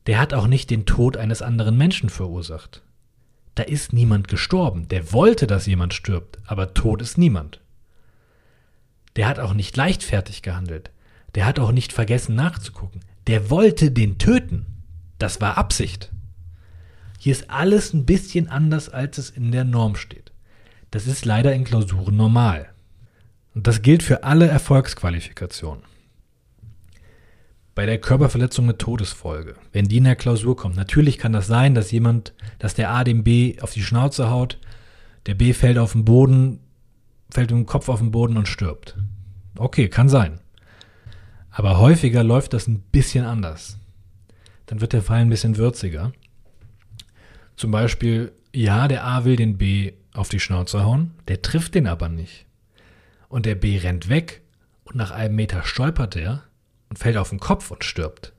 Der 0.08 0.20
hat 0.20 0.34
auch 0.34 0.48
nicht 0.48 0.70
den 0.70 0.86
Tod 0.86 1.16
eines 1.16 1.42
anderen 1.42 1.78
Menschen 1.78 2.10
verursacht. 2.10 2.82
Da 3.56 3.64
ist 3.64 3.94
niemand 3.94 4.28
gestorben. 4.28 4.88
Der 4.88 5.14
wollte, 5.14 5.48
dass 5.48 5.66
jemand 5.66 5.94
stirbt, 5.94 6.40
aber 6.46 6.74
tot 6.74 7.02
ist 7.02 7.18
niemand. 7.18 7.62
Der 9.18 9.28
hat 9.28 9.40
auch 9.40 9.54
nicht 9.54 9.76
leichtfertig 9.76 10.42
gehandelt. 10.42 10.92
Der 11.36 11.46
hat 11.46 11.60
auch 11.60 11.72
nicht 11.72 11.92
vergessen 11.92 12.36
nachzugucken. 12.36 13.02
Der 13.28 13.50
wollte 13.50 13.92
den 13.92 14.18
töten. 14.18 14.66
Das 15.20 15.42
war 15.42 15.58
Absicht. 15.58 16.12
Hier 17.20 17.32
ist 17.32 17.50
alles 17.50 17.94
ein 17.94 18.06
bisschen 18.06 18.48
anders, 18.48 18.90
als 18.90 19.18
es 19.18 19.30
in 19.32 19.52
der 19.52 19.64
Norm 19.64 19.96
steht. 19.96 20.32
Das 20.92 21.08
ist 21.08 21.26
leider 21.26 21.54
in 21.54 21.64
Klausuren 21.64 22.16
normal. 22.16 22.70
Und 23.54 23.68
das 23.68 23.82
gilt 23.82 24.04
für 24.04 24.24
alle 24.24 24.48
Erfolgsqualifikationen. 24.48 25.84
Bei 27.74 27.86
der 27.86 28.00
Körperverletzung 28.00 28.66
mit 28.66 28.80
Todesfolge, 28.80 29.56
wenn 29.72 29.86
die 29.86 29.98
in 29.98 30.06
der 30.06 30.16
Klausur 30.16 30.56
kommt, 30.56 30.76
natürlich 30.76 31.18
kann 31.18 31.34
das 31.34 31.48
sein, 31.48 31.76
dass 31.76 31.92
jemand, 31.92 32.34
dass 32.60 32.76
der 32.76 32.92
A 32.92 33.04
dem 33.04 33.24
B 33.24 33.60
auf 33.62 33.72
die 33.74 33.84
Schnauze 33.84 34.30
haut, 34.30 34.60
der 35.26 35.36
B 35.36 35.54
fällt 35.54 35.78
auf 35.78 35.92
den 35.92 36.06
Boden, 36.06 36.60
fällt 37.30 37.52
mit 37.52 37.60
dem 37.60 37.66
Kopf 37.66 37.90
auf 37.90 38.00
den 38.00 38.12
Boden 38.12 38.38
und 38.38 38.48
stirbt. 38.48 38.96
Okay, 39.58 39.90
kann 39.90 40.10
sein. 40.10 40.40
Aber 41.50 41.80
häufiger 41.80 42.24
läuft 42.24 42.54
das 42.54 42.68
ein 42.68 42.80
bisschen 42.80 43.26
anders. 43.26 43.78
Dann 44.68 44.82
wird 44.82 44.94
der 44.94 45.02
Fall 45.02 45.20
ein 45.20 45.30
bisschen 45.30 45.58
würziger. 45.58 46.12
Zum 47.56 47.72
Beispiel, 47.72 48.34
ja, 48.54 48.88
der 48.88 49.06
A 49.06 49.26
will 49.26 49.36
den 49.36 49.58
B 49.58 49.94
auf 50.14 50.30
die 50.30 50.40
Schnauze 50.40 50.84
hauen, 50.84 51.14
der 51.28 51.42
trifft 51.42 51.76
den 51.76 51.88
aber 51.88 52.10
nicht 52.10 52.48
und 53.30 53.46
der 53.46 53.56
B 53.56 53.78
rennt 53.78 54.10
weg 54.10 54.42
und 54.84 54.96
nach 54.96 55.12
einem 55.12 55.36
Meter 55.36 55.64
stolpert 55.64 56.16
er 56.16 56.44
und 56.90 57.00
fällt 57.00 57.18
auf 57.18 57.30
den 57.30 57.40
Kopf 57.40 57.72
und 57.72 57.84
stirbt. 57.84 58.34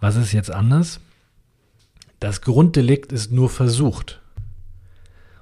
Was 0.00 0.16
ist 0.16 0.32
jetzt 0.32 0.50
anders? 0.50 1.00
Das 2.20 2.40
Grunddelikt 2.40 3.12
ist 3.12 3.32
nur 3.32 3.50
versucht 3.50 4.20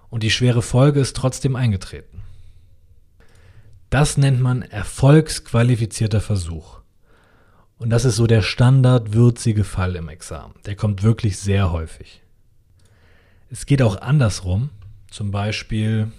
und 0.09 0.23
die 0.23 0.31
schwere 0.31 0.63
Folge 0.63 1.01
ist 1.01 1.17
trotzdem 1.17 1.57
eingetreten. 1.57 2.20
Das 3.91 4.17
nennt 4.17 4.41
man 4.41 4.63
erfolgsqualifizierter 4.63 6.21
Versuch. 6.21 6.81
Und 7.77 7.91
das 7.91 8.05
ist 8.05 8.17
so 8.17 8.27
der 8.27 8.43
standardwürzige 8.43 9.65
Fall 9.65 9.97
im 9.97 10.09
Examen. 10.09 10.55
Der 10.67 10.77
kommt 10.77 11.03
wirklich 11.03 11.39
sehr 11.39 11.73
häufig. 11.73 12.23
Es 13.51 13.67
geht 13.67 13.83
auch 13.83 14.01
andersrum. 14.01 14.71
Zum 15.11 15.31
Beispiel 15.33 16.13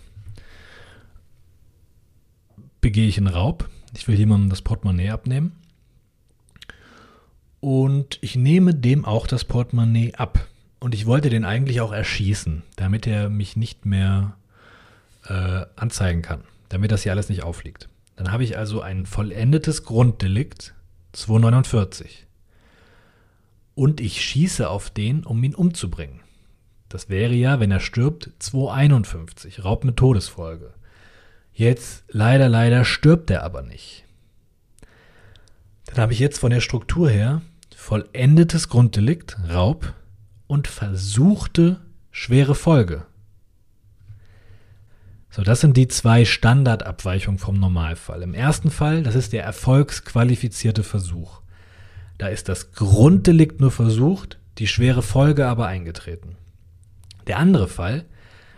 begehe 2.81 3.07
ich 3.07 3.17
einen 3.17 3.27
Raub. 3.27 3.69
Ich 3.95 4.07
will 4.07 4.15
jemandem 4.15 4.49
das 4.49 4.61
Portemonnaie 4.61 5.11
abnehmen. 5.11 5.53
Und 7.61 8.17
ich 8.21 8.35
nehme 8.35 8.73
dem 8.73 9.05
auch 9.05 9.27
das 9.27 9.45
Portemonnaie 9.45 10.15
ab. 10.15 10.47
Und 10.79 10.95
ich 10.95 11.05
wollte 11.05 11.29
den 11.29 11.45
eigentlich 11.45 11.79
auch 11.79 11.93
erschießen, 11.93 12.63
damit 12.75 13.05
er 13.05 13.29
mich 13.29 13.55
nicht 13.55 13.85
mehr 13.85 14.35
äh, 15.27 15.65
anzeigen 15.75 16.23
kann, 16.23 16.43
damit 16.71 16.91
das 16.91 17.03
hier 17.03 17.11
alles 17.11 17.29
nicht 17.29 17.43
aufliegt. 17.43 17.89
Dann 18.15 18.31
habe 18.31 18.43
ich 18.43 18.57
also 18.57 18.81
ein 18.81 19.05
vollendetes 19.05 19.83
Grunddelikt 19.83 20.73
249. 21.13 22.27
Und 23.75 23.99
ich 23.99 24.21
schieße 24.21 24.69
auf 24.69 24.89
den, 24.89 25.25
um 25.25 25.43
ihn 25.43 25.55
umzubringen. 25.55 26.19
Das 26.87 27.09
wäre 27.09 27.33
ja, 27.33 27.59
wenn 27.59 27.71
er 27.71 27.79
stirbt, 27.79 28.31
251, 28.39 29.63
Raub 29.63 29.83
mit 29.83 29.97
Todesfolge. 29.97 30.73
Jetzt, 31.53 32.03
leider, 32.09 32.47
leider, 32.47 32.85
stirbt 32.85 33.29
er 33.29 33.43
aber 33.43 33.61
nicht. 33.61 34.05
Dann 35.85 35.97
habe 35.97 36.13
ich 36.13 36.19
jetzt 36.19 36.39
von 36.39 36.51
der 36.51 36.61
Struktur 36.61 37.09
her 37.09 37.41
vollendetes 37.75 38.69
Grunddelikt, 38.69 39.37
Raub, 39.49 39.93
und 40.47 40.67
versuchte 40.67 41.81
schwere 42.11 42.55
Folge. 42.55 43.05
So, 45.33 45.43
das 45.43 45.61
sind 45.61 45.77
die 45.77 45.87
zwei 45.87 46.25
Standardabweichungen 46.25 47.39
vom 47.39 47.57
Normalfall. 47.57 48.21
Im 48.21 48.33
ersten 48.33 48.69
Fall, 48.69 49.01
das 49.01 49.15
ist 49.15 49.31
der 49.31 49.45
erfolgsqualifizierte 49.45 50.83
Versuch. 50.83 51.41
Da 52.17 52.27
ist 52.27 52.49
das 52.49 52.73
Grunddelikt 52.73 53.61
nur 53.61 53.71
versucht, 53.71 54.39
die 54.57 54.67
schwere 54.67 55.01
Folge 55.01 55.47
aber 55.47 55.67
eingetreten. 55.67 56.35
Der 57.27 57.37
andere 57.37 57.69
Fall 57.69 58.03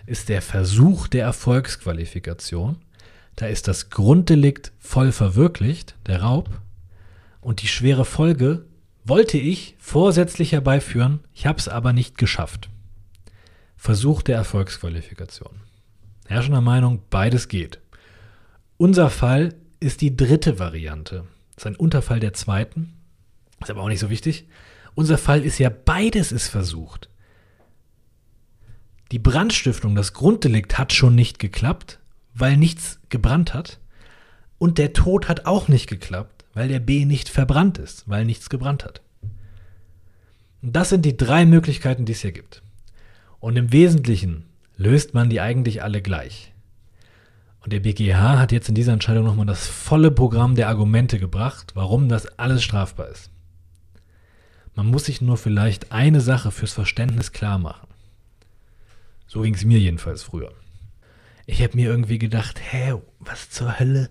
ist 0.08 0.30
der 0.30 0.42
Versuch 0.42 1.08
der 1.08 1.26
Erfolgsqualifikation. 1.26 2.78
Da 3.36 3.46
ist 3.46 3.68
das 3.68 3.92
Grunddelikt 3.92 4.72
voll 4.80 5.12
verwirklicht, 5.12 5.96
der 6.08 6.24
Raub, 6.24 6.50
und 7.40 7.62
die 7.62 7.68
schwere 7.68 8.06
Folge 8.06 8.66
wollte 9.06 9.38
ich 9.38 9.76
vorsätzlich 9.78 10.54
herbeiführen, 10.54 11.20
ich 11.34 11.46
habe 11.46 11.60
es 11.60 11.68
aber 11.68 11.94
nicht 11.94 12.18
geschafft. 12.18 12.70
Versuch 13.76 14.22
der 14.24 14.38
Erfolgsqualifikation. 14.38 15.60
Herrschender 16.28 16.62
Meinung, 16.62 17.02
beides 17.10 17.48
geht. 17.48 17.80
Unser 18.78 19.10
Fall 19.10 19.56
ist 19.80 20.02
die 20.02 20.16
dritte 20.16 20.60
Variante. 20.60 21.28
Das 21.56 21.64
ist 21.64 21.68
ein 21.68 21.76
Unterfall 21.76 22.20
der 22.20 22.34
zweiten. 22.34 22.94
Ist 23.62 23.70
aber 23.70 23.82
auch 23.82 23.88
nicht 23.88 24.00
so 24.00 24.10
wichtig. 24.10 24.48
Unser 24.96 25.18
Fall 25.18 25.44
ist 25.44 25.60
ja 25.60 25.70
beides 25.70 26.32
ist 26.32 26.48
versucht. 26.48 27.10
Die 29.12 29.20
Brandstiftung, 29.20 29.96
das 29.96 30.14
Grunddelikt 30.14 30.78
hat 30.78 30.94
schon 30.94 31.16
nicht 31.16 31.38
geklappt, 31.40 32.00
weil 32.34 32.58
nichts 32.58 33.00
gebrannt 33.10 33.54
hat. 33.54 33.80
Und 34.58 34.78
der 34.78 34.94
Tod 34.94 35.28
hat 35.28 35.46
auch 35.46 35.68
nicht 35.68 35.88
geklappt, 35.88 36.46
weil 36.54 36.68
der 36.68 36.80
B 36.80 37.06
nicht 37.06 37.30
verbrannt 37.30 37.78
ist, 37.78 38.08
weil 38.08 38.26
nichts 38.26 38.50
gebrannt 38.50 38.86
hat. 38.86 39.02
Und 40.62 40.76
das 40.76 40.90
sind 40.90 41.04
die 41.04 41.18
drei 41.18 41.46
Möglichkeiten, 41.46 42.06
die 42.06 42.14
es 42.14 42.22
hier 42.22 42.32
gibt. 42.32 42.64
Und 43.40 43.58
im 43.58 43.74
Wesentlichen 43.74 44.46
löst 44.78 45.14
man 45.14 45.30
die 45.30 45.42
eigentlich 45.42 45.84
alle 45.84 46.02
gleich. 46.02 46.54
Und 47.62 47.72
der 47.72 47.80
BGH 47.80 48.40
hat 48.40 48.52
jetzt 48.52 48.68
in 48.68 48.76
dieser 48.76 48.94
Entscheidung 48.94 49.24
nochmal 49.26 49.46
das 49.46 49.68
volle 49.68 50.12
Programm 50.12 50.56
der 50.56 50.68
Argumente 50.68 51.18
gebracht, 51.18 51.72
warum 51.76 52.10
das 52.10 52.26
alles 52.38 52.64
strafbar 52.64 53.08
ist. 53.08 53.32
Man 54.76 54.88
muss 54.88 55.06
sich 55.06 55.22
nur 55.22 55.38
vielleicht 55.38 55.92
eine 55.92 56.20
Sache 56.20 56.52
fürs 56.52 56.74
Verständnis 56.74 57.32
klar 57.32 57.60
machen. 57.60 57.88
So 59.28 59.42
ging 59.42 59.54
es 59.54 59.64
mir 59.64 59.80
jedenfalls 59.80 60.24
früher. 60.24 60.52
Ich 61.46 61.62
habe 61.62 61.76
mir 61.76 61.90
irgendwie 61.90 62.20
gedacht, 62.20 62.60
hä, 62.72 62.96
was 63.20 63.50
zur 63.50 63.80
Hölle? 63.80 64.10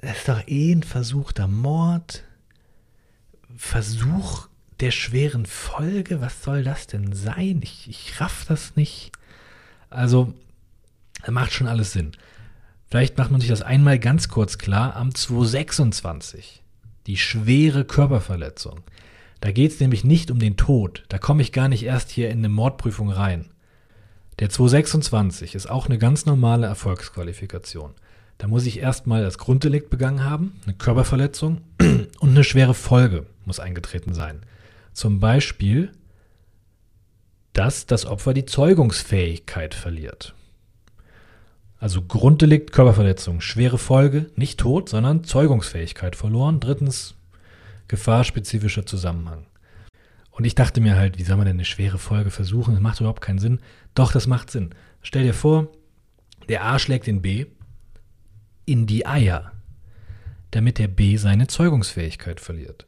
Das 0.00 0.18
ist 0.18 0.28
doch 0.28 0.46
eh 0.46 0.72
ein 0.72 0.82
versuchter 0.82 1.46
Mord. 1.46 2.24
Versuch 3.56 4.48
der 4.80 4.90
schweren 4.90 5.46
Folge, 5.46 6.20
was 6.20 6.42
soll 6.42 6.64
das 6.64 6.86
denn 6.86 7.12
sein? 7.12 7.60
Ich, 7.62 7.88
ich 7.88 8.20
raff 8.20 8.44
das 8.48 8.76
nicht. 8.76 9.12
Also, 9.90 10.32
macht 11.28 11.52
schon 11.52 11.66
alles 11.66 11.92
Sinn. 11.92 12.12
Vielleicht 12.86 13.18
macht 13.18 13.30
man 13.30 13.40
sich 13.40 13.50
das 13.50 13.62
einmal 13.62 13.98
ganz 13.98 14.28
kurz 14.28 14.58
klar 14.58 14.96
am 14.96 15.14
226. 15.14 16.62
Die 17.06 17.16
schwere 17.16 17.84
Körperverletzung. 17.84 18.80
Da 19.40 19.52
geht 19.52 19.72
es 19.72 19.80
nämlich 19.80 20.04
nicht 20.04 20.30
um 20.30 20.38
den 20.38 20.56
Tod. 20.56 21.04
Da 21.08 21.18
komme 21.18 21.42
ich 21.42 21.52
gar 21.52 21.68
nicht 21.68 21.84
erst 21.84 22.10
hier 22.10 22.30
in 22.30 22.38
eine 22.38 22.48
Mordprüfung 22.48 23.10
rein. 23.10 23.50
Der 24.38 24.48
226 24.48 25.54
ist 25.54 25.68
auch 25.68 25.86
eine 25.86 25.98
ganz 25.98 26.26
normale 26.26 26.66
Erfolgsqualifikation. 26.66 27.92
Da 28.38 28.48
muss 28.48 28.66
ich 28.66 28.78
erstmal 28.78 29.22
das 29.22 29.38
Grunddelikt 29.38 29.90
begangen 29.90 30.24
haben, 30.24 30.58
eine 30.64 30.74
Körperverletzung 30.74 31.60
und 32.20 32.30
eine 32.30 32.44
schwere 32.44 32.74
Folge 32.74 33.26
muss 33.44 33.60
eingetreten 33.60 34.14
sein. 34.14 34.40
Zum 34.92 35.20
Beispiel, 35.20 35.92
dass 37.52 37.86
das 37.86 38.06
Opfer 38.06 38.34
die 38.34 38.44
Zeugungsfähigkeit 38.44 39.74
verliert. 39.74 40.34
Also 41.78 42.02
Grunddelikt, 42.02 42.72
Körperverletzung, 42.72 43.40
schwere 43.40 43.78
Folge, 43.78 44.30
nicht 44.36 44.60
Tod, 44.60 44.88
sondern 44.88 45.24
Zeugungsfähigkeit 45.24 46.14
verloren. 46.14 46.60
Drittens, 46.60 47.14
gefahrspezifischer 47.88 48.84
Zusammenhang. 48.84 49.46
Und 50.30 50.44
ich 50.44 50.54
dachte 50.54 50.80
mir 50.80 50.96
halt, 50.96 51.18
wie 51.18 51.24
soll 51.24 51.36
man 51.36 51.46
denn 51.46 51.56
eine 51.56 51.64
schwere 51.64 51.98
Folge 51.98 52.30
versuchen? 52.30 52.74
Das 52.74 52.82
macht 52.82 53.00
überhaupt 53.00 53.22
keinen 53.22 53.38
Sinn. 53.38 53.60
Doch, 53.94 54.12
das 54.12 54.26
macht 54.26 54.50
Sinn. 54.50 54.74
Stell 55.02 55.24
dir 55.24 55.34
vor, 55.34 55.68
der 56.48 56.64
A 56.64 56.78
schlägt 56.78 57.06
den 57.06 57.22
B 57.22 57.46
in 58.66 58.86
die 58.86 59.06
Eier, 59.06 59.52
damit 60.50 60.78
der 60.78 60.88
B 60.88 61.16
seine 61.16 61.46
Zeugungsfähigkeit 61.46 62.40
verliert. 62.40 62.86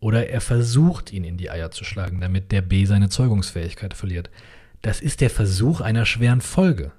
Oder 0.00 0.28
er 0.28 0.40
versucht, 0.40 1.12
ihn 1.12 1.24
in 1.24 1.36
die 1.36 1.50
Eier 1.50 1.70
zu 1.70 1.84
schlagen, 1.84 2.20
damit 2.20 2.52
der 2.52 2.62
B 2.62 2.84
seine 2.84 3.08
Zeugungsfähigkeit 3.08 3.94
verliert. 3.94 4.30
Das 4.82 5.00
ist 5.00 5.20
der 5.20 5.30
Versuch 5.30 5.80
einer 5.80 6.06
schweren 6.06 6.40
Folge. 6.40 6.92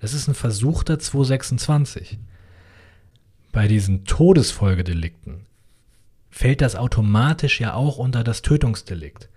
Das 0.00 0.14
ist 0.14 0.28
ein 0.28 0.34
versuchter 0.34 0.98
226. 0.98 2.18
Bei 3.52 3.68
diesen 3.68 4.04
Todesfolgedelikten 4.04 5.46
fällt 6.30 6.62
das 6.62 6.74
automatisch 6.74 7.60
ja 7.60 7.74
auch 7.74 7.98
unter 7.98 8.24
das 8.24 8.42
Tötungsdelikt. 8.42 9.28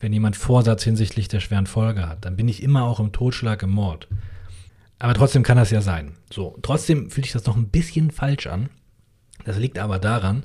Wenn 0.00 0.12
jemand 0.12 0.36
Vorsatz 0.36 0.82
hinsichtlich 0.82 1.28
der 1.28 1.40
schweren 1.40 1.66
Folge 1.66 2.08
hat, 2.08 2.24
dann 2.24 2.36
bin 2.36 2.48
ich 2.48 2.62
immer 2.62 2.84
auch 2.84 2.98
im 2.98 3.12
Totschlag, 3.12 3.62
im 3.62 3.70
Mord. 3.70 4.08
Aber 4.98 5.14
trotzdem 5.14 5.42
kann 5.42 5.56
das 5.56 5.70
ja 5.70 5.80
sein. 5.80 6.16
So, 6.30 6.58
trotzdem 6.62 7.10
fühlt 7.10 7.26
sich 7.26 7.32
das 7.32 7.46
noch 7.46 7.56
ein 7.56 7.68
bisschen 7.68 8.10
falsch 8.10 8.48
an. 8.48 8.68
Das 9.44 9.56
liegt 9.56 9.78
aber 9.78 9.98
daran, 9.98 10.42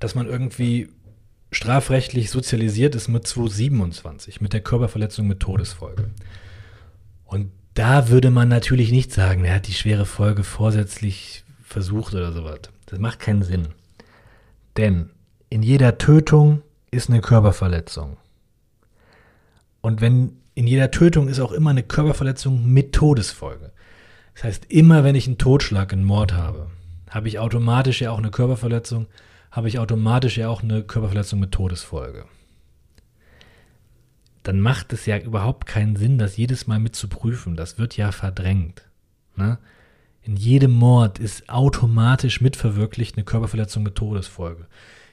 dass 0.00 0.14
man 0.14 0.26
irgendwie 0.26 0.88
strafrechtlich 1.50 2.30
sozialisiert 2.30 2.94
ist 2.94 3.08
mit 3.08 3.26
227, 3.26 4.40
mit 4.40 4.52
der 4.52 4.60
Körperverletzung 4.60 5.26
mit 5.26 5.40
Todesfolge. 5.40 6.10
Und 7.24 7.52
da 7.74 8.08
würde 8.08 8.30
man 8.30 8.48
natürlich 8.48 8.90
nicht 8.90 9.12
sagen, 9.12 9.44
er 9.44 9.56
hat 9.56 9.66
die 9.66 9.72
schwere 9.72 10.06
Folge 10.06 10.44
vorsätzlich 10.44 11.44
versucht 11.62 12.14
oder 12.14 12.32
sowas. 12.32 12.60
Das 12.86 12.98
macht 12.98 13.20
keinen 13.20 13.42
Sinn. 13.42 13.68
Denn 14.76 15.10
in 15.50 15.62
jeder 15.62 15.98
Tötung 15.98 16.62
ist 16.90 17.08
eine 17.08 17.20
Körperverletzung. 17.20 18.16
Und 19.80 20.00
wenn 20.00 20.36
in 20.54 20.66
jeder 20.66 20.90
Tötung 20.90 21.28
ist 21.28 21.40
auch 21.40 21.52
immer 21.52 21.70
eine 21.70 21.82
Körperverletzung 21.82 22.66
mit 22.72 22.92
Todesfolge. 22.92 23.72
Das 24.34 24.44
heißt, 24.44 24.66
immer 24.68 25.04
wenn 25.04 25.14
ich 25.14 25.26
einen 25.26 25.38
Totschlag, 25.38 25.92
einen 25.92 26.04
Mord 26.04 26.32
habe, 26.32 26.68
habe 27.10 27.28
ich 27.28 27.38
automatisch 27.38 28.00
ja 28.00 28.10
auch 28.10 28.18
eine 28.18 28.30
Körperverletzung, 28.30 29.06
habe 29.54 29.68
ich 29.68 29.78
automatisch 29.78 30.36
ja 30.36 30.48
auch 30.48 30.64
eine 30.64 30.82
Körperverletzung 30.82 31.38
mit 31.38 31.52
Todesfolge. 31.52 32.24
Dann 34.42 34.58
macht 34.58 34.92
es 34.92 35.06
ja 35.06 35.16
überhaupt 35.16 35.66
keinen 35.66 35.94
Sinn, 35.94 36.18
das 36.18 36.36
jedes 36.36 36.66
Mal 36.66 36.80
mit 36.80 36.96
zu 36.96 37.08
prüfen. 37.08 37.54
Das 37.54 37.78
wird 37.78 37.96
ja 37.96 38.10
verdrängt. 38.10 38.82
Ne? 39.36 39.58
In 40.22 40.36
jedem 40.36 40.72
Mord 40.72 41.20
ist 41.20 41.48
automatisch 41.48 42.40
mitverwirklicht 42.40 43.16
eine 43.16 43.24
Körperverletzung 43.24 43.84
mit 43.84 43.94
Todesfolge. 43.94 44.66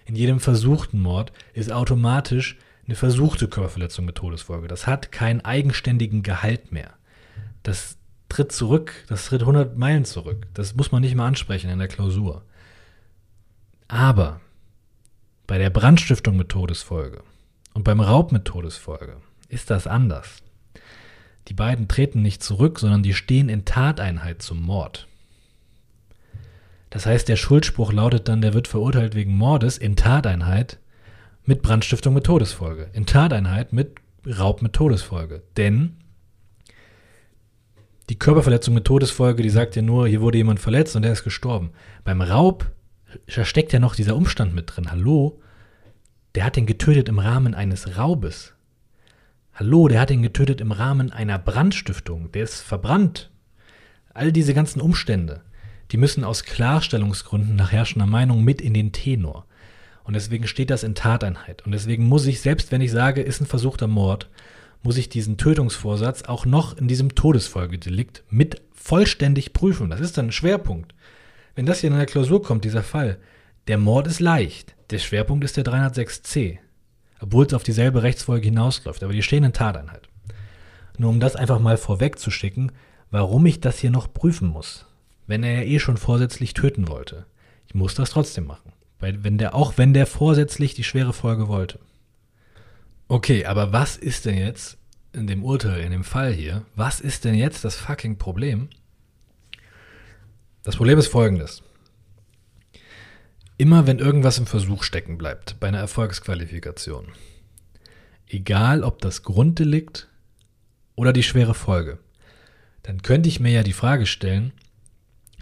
In 0.06 0.15
jedem 0.15 0.39
versuchten 0.39 0.99
Mord 0.99 1.32
ist 1.54 1.71
automatisch 1.71 2.58
eine 2.88 2.95
versuchte 2.95 3.47
Körperverletzung 3.47 4.06
mit 4.06 4.15
Todesfolge. 4.15 4.67
Das 4.67 4.88
hat 4.88 5.12
keinen 5.12 5.41
eigenständigen 5.41 6.23
Gehalt 6.23 6.71
mehr. 6.71 6.95
Das 7.62 7.97
tritt 8.27 8.51
zurück, 8.51 9.06
das 9.08 9.27
tritt 9.27 9.41
100 9.41 9.77
Meilen 9.77 10.04
zurück. 10.04 10.47
Das 10.56 10.75
muss 10.75 10.91
man 10.91 11.01
nicht 11.01 11.13
mal 11.13 11.27
ansprechen 11.27 11.69
in 11.69 11.77
der 11.77 11.88
Klausur. 11.88 12.43
Aber 13.91 14.39
bei 15.47 15.58
der 15.58 15.69
Brandstiftung 15.69 16.38
mit 16.38 16.47
Todesfolge 16.47 17.23
und 17.73 17.84
beim 17.84 17.99
Raub 17.99 18.32
mit 18.32 18.45
Todesfolge 18.45 19.17
ist 19.49 19.69
das 19.69 19.86
anders. 19.86 20.38
Die 21.49 21.54
beiden 21.54 21.89
treten 21.89 22.21
nicht 22.21 22.41
zurück, 22.41 22.80
sondern 22.80 23.04
die 23.04 23.13
stehen 23.13 23.49
in 23.49 23.65
Tateinheit 23.65 24.41
zum 24.41 24.62
Mord. 24.62 25.10
Das 26.89 27.06
heißt, 27.06 27.27
der 27.27 27.36
Schuldspruch 27.36 27.91
lautet 27.91 28.30
dann, 28.30 28.41
der 28.41 28.54
wird 28.54 28.69
verurteilt 28.69 29.13
wegen 29.13 29.36
Mordes 29.36 29.77
in 29.77 29.97
Tateinheit 29.97 30.80
mit 31.43 31.62
Brandstiftung 31.62 32.13
mit 32.13 32.25
Todesfolge. 32.25 32.89
In 32.93 33.06
Tateinheit 33.06 33.73
mit 33.73 33.97
Raub 34.25 34.62
mit 34.62 34.71
Todesfolge. 34.71 35.43
Denn 35.58 35.97
die 38.10 38.17
Körperverletzung 38.17 38.73
mit 38.73 38.86
Todesfolge, 38.86 39.43
die 39.43 39.49
sagt 39.49 39.75
ja 39.75 39.82
nur, 39.82 40.08
hier 40.08 40.21
wurde 40.21 40.38
jemand 40.38 40.62
verletzt 40.62 40.95
und 40.95 41.04
er 41.04 41.12
ist 41.12 41.25
gestorben. 41.25 41.71
Beim 42.06 42.21
Raub, 42.21 42.71
da 43.34 43.45
steckt 43.45 43.74
ja 43.74 43.80
noch 43.80 43.95
dieser 43.95 44.15
Umstand 44.15 44.54
mit 44.54 44.76
drin. 44.76 44.91
Hallo? 44.91 45.41
Der 46.36 46.45
hat 46.45 46.56
den 46.56 46.65
getötet 46.65 47.10
im 47.10 47.19
Rahmen 47.19 47.54
eines 47.54 47.97
Raubes. 47.97 48.54
Hallo, 49.54 49.88
der 49.88 50.00
hat 50.00 50.12
ihn 50.12 50.21
getötet 50.21 50.62
im 50.62 50.71
Rahmen 50.71 51.12
einer 51.12 51.38
Brandstiftung. 51.38 52.32
Der 52.32 52.43
ist 52.43 52.62
verbrannt. 52.62 53.30
All 54.13 54.32
diese 54.32 54.54
ganzen 54.54 54.82
Umstände, 54.82 55.41
die 55.91 55.97
müssen 55.97 56.24
aus 56.24 56.43
Klarstellungsgründen 56.43 57.56
nach 57.56 57.71
herrschender 57.71 58.08
Meinung 58.08 58.43
mit 58.43 58.62
in 58.62 58.74
den 58.74 58.91
Tenor. 58.91 59.45
Und 60.04 60.13
deswegen 60.15 60.47
steht 60.47 60.69
das 60.69 60.84
in 60.84 60.95
Tateinheit. 60.95 61.65
Und 61.65 61.74
deswegen 61.74 62.08
muss 62.08 62.26
ich, 62.26 62.41
selbst 62.41 62.71
wenn 62.71 62.82
ich 62.82 62.91
sage, 62.91 63.21
ist 63.21 63.41
ein 63.41 63.45
versuchter 63.45 63.88
Mord, 63.88 64.30
muss 64.84 64.97
ich 64.97 65.10
diesen 65.10 65.38
Tötungsvorsatz 65.38 66.24
auch 66.24 66.45
noch 66.45 66.78
in 66.78 66.88
diesem 66.88 67.13
Todesfolgedelikt 67.13 68.24
mit 68.30 68.62
vollständig 68.74 69.54
prüfen. 69.54 69.89
Das 69.89 70.00
ist 70.00 70.17
dann 70.17 70.28
ein 70.28 70.32
Schwerpunkt. 70.32 70.95
Wenn 71.56 71.66
das 71.66 71.82
hier 71.82 71.92
in 71.92 71.98
der 71.98 72.06
Klausur 72.06 72.42
kommt, 72.42 72.66
dieser 72.66 72.84
Fall, 72.84 73.18
der 73.68 73.78
Mord 73.78 74.08
ist 74.08 74.20
leicht. 74.20 74.76
Der 74.90 75.00
Schwerpunkt 75.00 75.44
ist 75.44 75.58
der 75.58 75.66
306c 75.66 76.60
obwohl 77.22 77.46
es 77.46 77.54
auf 77.54 77.64
dieselbe 77.64 78.04
Rechtsfolge 78.04 78.46
hinausläuft, 78.46 79.04
aber 79.04 79.14
die 79.14 79.24
stehen 79.24 79.44
in 79.44 79.54
Tateinheit. 79.54 80.10
Nur 80.98 81.12
um 81.12 81.20
das 81.20 81.36
einfach 81.36 81.60
mal 81.60 81.78
vorwegzuschicken, 81.78 82.72
warum 83.12 83.46
ich 83.46 83.62
das 83.62 83.80
hier 83.80 83.92
noch 83.92 84.12
prüfen 84.12 84.48
muss, 84.48 84.88
wenn 85.28 85.44
er 85.44 85.62
ja 85.62 85.62
eh 85.62 85.80
schon 85.80 85.98
vorsätzlich 85.98 86.54
töten 86.54 86.88
wollte. 86.88 87.26
Ich 87.68 87.76
muss 87.76 87.96
das 87.96 88.10
trotzdem 88.10 88.46
machen, 88.48 88.74
weil 89.00 89.24
wenn 89.24 89.38
der, 89.38 89.56
auch 89.56 89.78
wenn 89.78 89.94
der 89.94 90.08
vorsätzlich 90.08 90.74
die 90.74 90.84
schwere 90.84 91.14
Folge 91.14 91.48
wollte. 91.48 91.80
Okay, 93.08 93.46
aber 93.46 93.72
was 93.72 93.98
ist 93.98 94.26
denn 94.26 94.38
jetzt 94.38 94.78
in 95.14 95.28
dem 95.28 95.44
Urteil, 95.44 95.82
in 95.82 95.92
dem 95.92 96.04
Fall 96.04 96.32
hier, 96.32 96.66
was 96.76 97.00
ist 97.00 97.26
denn 97.26 97.36
jetzt 97.36 97.64
das 97.64 97.76
fucking 97.76 98.18
Problem? 98.18 98.70
Das 100.63 100.76
Problem 100.76 101.00
ist 101.00 101.08
folgendes. 101.08 101.63
Immer 103.58 103.88
wenn 103.88 104.00
irgendwas 104.00 104.38
im 104.38 104.45
Versuch 104.45 104.84
stecken 104.84 105.17
bleibt, 105.17 105.60
bei 105.60 105.67
einer 105.67 105.80
Erfolgsqualifikation, 105.80 107.08
egal 108.28 108.84
ob 108.84 109.02
das 109.02 109.24
Grunddelikt 109.24 110.08
oder 110.95 111.13
die 111.13 111.24
schwere 111.24 111.56
Folge, 111.56 112.00
dann 112.84 113.02
könnte 113.02 113.28
ich 113.28 113.39
mir 113.39 113.52
ja 113.52 113.63
die 113.63 113.74
Frage 113.74 114.06
stellen, 114.06 114.54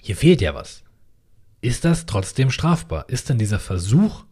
hier 0.01 0.15
fehlt 0.15 0.41
ja 0.41 0.53
was. 0.53 0.84
Ist 1.62 1.84
das 1.84 2.05
trotzdem 2.05 2.49
strafbar? 2.51 3.10
Ist 3.10 3.29
denn 3.29 3.38
dieser 3.38 3.60
Versuch 3.60 4.23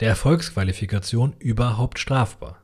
der 0.00 0.08
Erfolgsqualifikation 0.08 1.34
überhaupt 1.38 2.00
strafbar? 2.00 2.60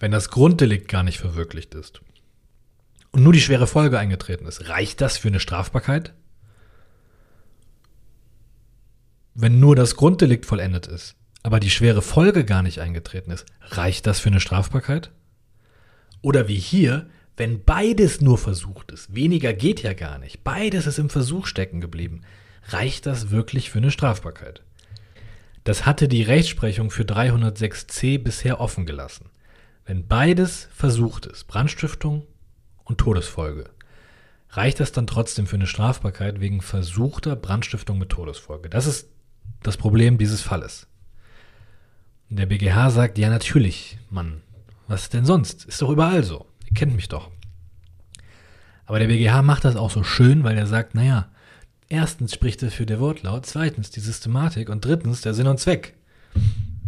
Wenn 0.00 0.10
das 0.10 0.30
Grunddelikt 0.30 0.88
gar 0.88 1.04
nicht 1.04 1.18
verwirklicht 1.18 1.74
ist 1.74 2.00
und 3.12 3.22
nur 3.22 3.32
die 3.32 3.40
schwere 3.40 3.68
Folge 3.68 3.98
eingetreten 3.98 4.46
ist, 4.46 4.68
reicht 4.68 5.00
das 5.00 5.16
für 5.16 5.28
eine 5.28 5.40
Strafbarkeit? 5.40 6.12
Wenn 9.36 9.60
nur 9.60 9.76
das 9.76 9.96
Grunddelikt 9.96 10.46
vollendet 10.46 10.86
ist, 10.86 11.14
aber 11.42 11.60
die 11.60 11.70
schwere 11.70 12.00
Folge 12.00 12.44
gar 12.44 12.62
nicht 12.62 12.80
eingetreten 12.80 13.30
ist, 13.30 13.44
reicht 13.60 14.06
das 14.06 14.18
für 14.18 14.30
eine 14.30 14.40
Strafbarkeit? 14.40 15.12
Oder 16.22 16.48
wie 16.48 16.58
hier, 16.58 17.10
wenn 17.36 17.62
beides 17.62 18.22
nur 18.22 18.38
versucht 18.38 18.90
ist, 18.92 19.14
weniger 19.14 19.52
geht 19.52 19.82
ja 19.82 19.92
gar 19.92 20.18
nicht, 20.18 20.42
beides 20.42 20.86
ist 20.86 20.98
im 20.98 21.10
Versuch 21.10 21.46
stecken 21.46 21.82
geblieben, 21.82 22.22
reicht 22.68 23.04
das 23.04 23.30
wirklich 23.30 23.70
für 23.70 23.78
eine 23.78 23.90
Strafbarkeit? 23.90 24.62
Das 25.64 25.84
hatte 25.84 26.08
die 26.08 26.22
Rechtsprechung 26.22 26.90
für 26.90 27.02
306c 27.02 28.18
bisher 28.18 28.58
offen 28.60 28.86
gelassen. 28.86 29.28
Wenn 29.84 30.06
beides 30.06 30.68
versucht 30.72 31.26
ist, 31.26 31.46
Brandstiftung 31.46 32.26
und 32.84 32.98
Todesfolge, 32.98 33.64
reicht 34.48 34.80
das 34.80 34.92
dann 34.92 35.06
trotzdem 35.06 35.46
für 35.46 35.56
eine 35.56 35.66
Strafbarkeit 35.66 36.40
wegen 36.40 36.62
versuchter 36.62 37.36
Brandstiftung 37.36 37.98
mit 37.98 38.08
Todesfolge. 38.08 38.70
Das 38.70 38.86
ist 38.86 39.08
das 39.62 39.76
Problem 39.76 40.18
dieses 40.18 40.40
Falles. 40.40 40.86
Der 42.28 42.46
BGH 42.46 42.90
sagt, 42.90 43.18
ja 43.18 43.30
natürlich, 43.30 43.98
Mann, 44.10 44.42
was 44.88 45.08
denn 45.08 45.24
sonst? 45.24 45.64
Ist 45.64 45.80
doch 45.80 45.90
überall 45.90 46.24
so. 46.24 46.46
Ihr 46.68 46.74
kennt 46.74 46.94
mich 46.94 47.08
doch. 47.08 47.30
Aber 48.84 48.98
der 48.98 49.06
BGH 49.06 49.42
macht 49.42 49.64
das 49.64 49.76
auch 49.76 49.90
so 49.90 50.02
schön, 50.02 50.44
weil 50.44 50.56
er 50.56 50.66
sagt, 50.66 50.94
naja, 50.94 51.28
erstens 51.88 52.34
spricht 52.34 52.62
er 52.62 52.70
für 52.70 52.86
der 52.86 53.00
Wortlaut, 53.00 53.46
zweitens 53.46 53.90
die 53.90 54.00
Systematik 54.00 54.68
und 54.68 54.84
drittens 54.84 55.20
der 55.20 55.34
Sinn 55.34 55.46
und 55.46 55.58
Zweck. 55.58 55.94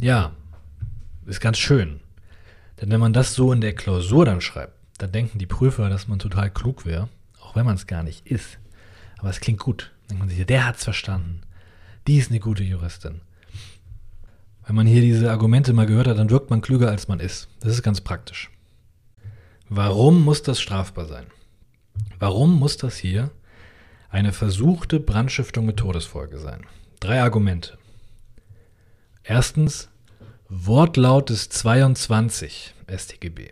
Ja, 0.01 0.33
ist 1.27 1.40
ganz 1.40 1.59
schön. 1.59 2.01
Denn 2.81 2.90
wenn 2.90 3.01
man 3.01 3.12
das 3.12 3.35
so 3.35 3.53
in 3.53 3.61
der 3.61 3.75
Klausur 3.75 4.25
dann 4.25 4.40
schreibt, 4.40 4.75
dann 4.99 5.12
denken 5.12 5.38
die 5.38 5.47
Prüfer, 5.47 5.88
dass 5.88 6.09
man 6.09 6.18
total 6.18 6.51
klug 6.51 6.87
wäre, 6.87 7.09
auch 7.40 7.57
wenn 7.57 7.66
man 7.66 7.77
es 7.77 7.87
gar 7.87 8.03
nicht 8.03 8.27
ist. 8.27 8.59
Aber 9.18 9.31
es 9.31 9.40
klingt 9.40 9.61
gut. 9.61 9.92
Dann 10.09 10.18
denkt 10.18 10.21
man 10.21 10.29
sich, 10.29 10.47
der 10.47 10.66
hat's 10.66 10.85
verstanden. 10.85 11.40
Die 12.09 12.16
ist 12.16 12.31
eine 12.31 12.40
gute 12.40 12.64
Juristin. 12.64 13.21
Wenn 14.66 14.77
man 14.77 14.87
hier 14.87 15.03
diese 15.03 15.31
Argumente 15.31 15.75
mal 15.75 15.85
gehört 15.85 16.07
hat, 16.07 16.16
dann 16.16 16.31
wirkt 16.31 16.49
man 16.49 16.62
klüger, 16.62 16.88
als 16.88 17.07
man 17.07 17.21
ist. 17.21 17.49
Das 17.61 17.73
ist 17.73 17.83
ganz 17.83 18.01
praktisch. 18.01 18.51
Warum 19.68 20.25
muss 20.25 20.42
das 20.42 20.59
strafbar 20.59 21.05
sein? 21.05 21.27
Warum 22.18 22.59
muss 22.59 22.79
das 22.79 22.97
hier 22.97 23.31
eine 24.09 24.33
versuchte 24.33 25.01
Brandstiftung 25.01 25.66
mit 25.66 25.77
Todesfolge 25.77 26.38
sein? 26.38 26.64
Drei 26.99 27.21
Argumente. 27.21 27.77
Erstens, 29.23 29.90
Wortlaut 30.49 31.29
des 31.29 31.51
22 31.51 32.75
StGB, 32.90 33.51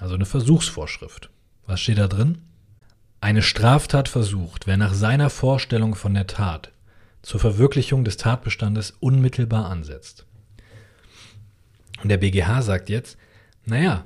also 0.00 0.16
eine 0.16 0.26
Versuchsvorschrift. 0.26 1.30
Was 1.66 1.80
steht 1.80 1.96
da 1.96 2.08
drin? 2.08 2.42
Eine 3.22 3.40
Straftat 3.40 4.10
versucht, 4.10 4.66
wer 4.66 4.76
nach 4.76 4.92
seiner 4.92 5.30
Vorstellung 5.30 5.94
von 5.94 6.12
der 6.12 6.26
Tat 6.26 6.72
zur 7.26 7.40
Verwirklichung 7.40 8.04
des 8.04 8.18
Tatbestandes 8.18 8.92
unmittelbar 9.00 9.68
ansetzt. 9.68 10.26
Und 12.00 12.08
der 12.08 12.18
BGH 12.18 12.62
sagt 12.62 12.88
jetzt, 12.88 13.18
naja, 13.64 14.04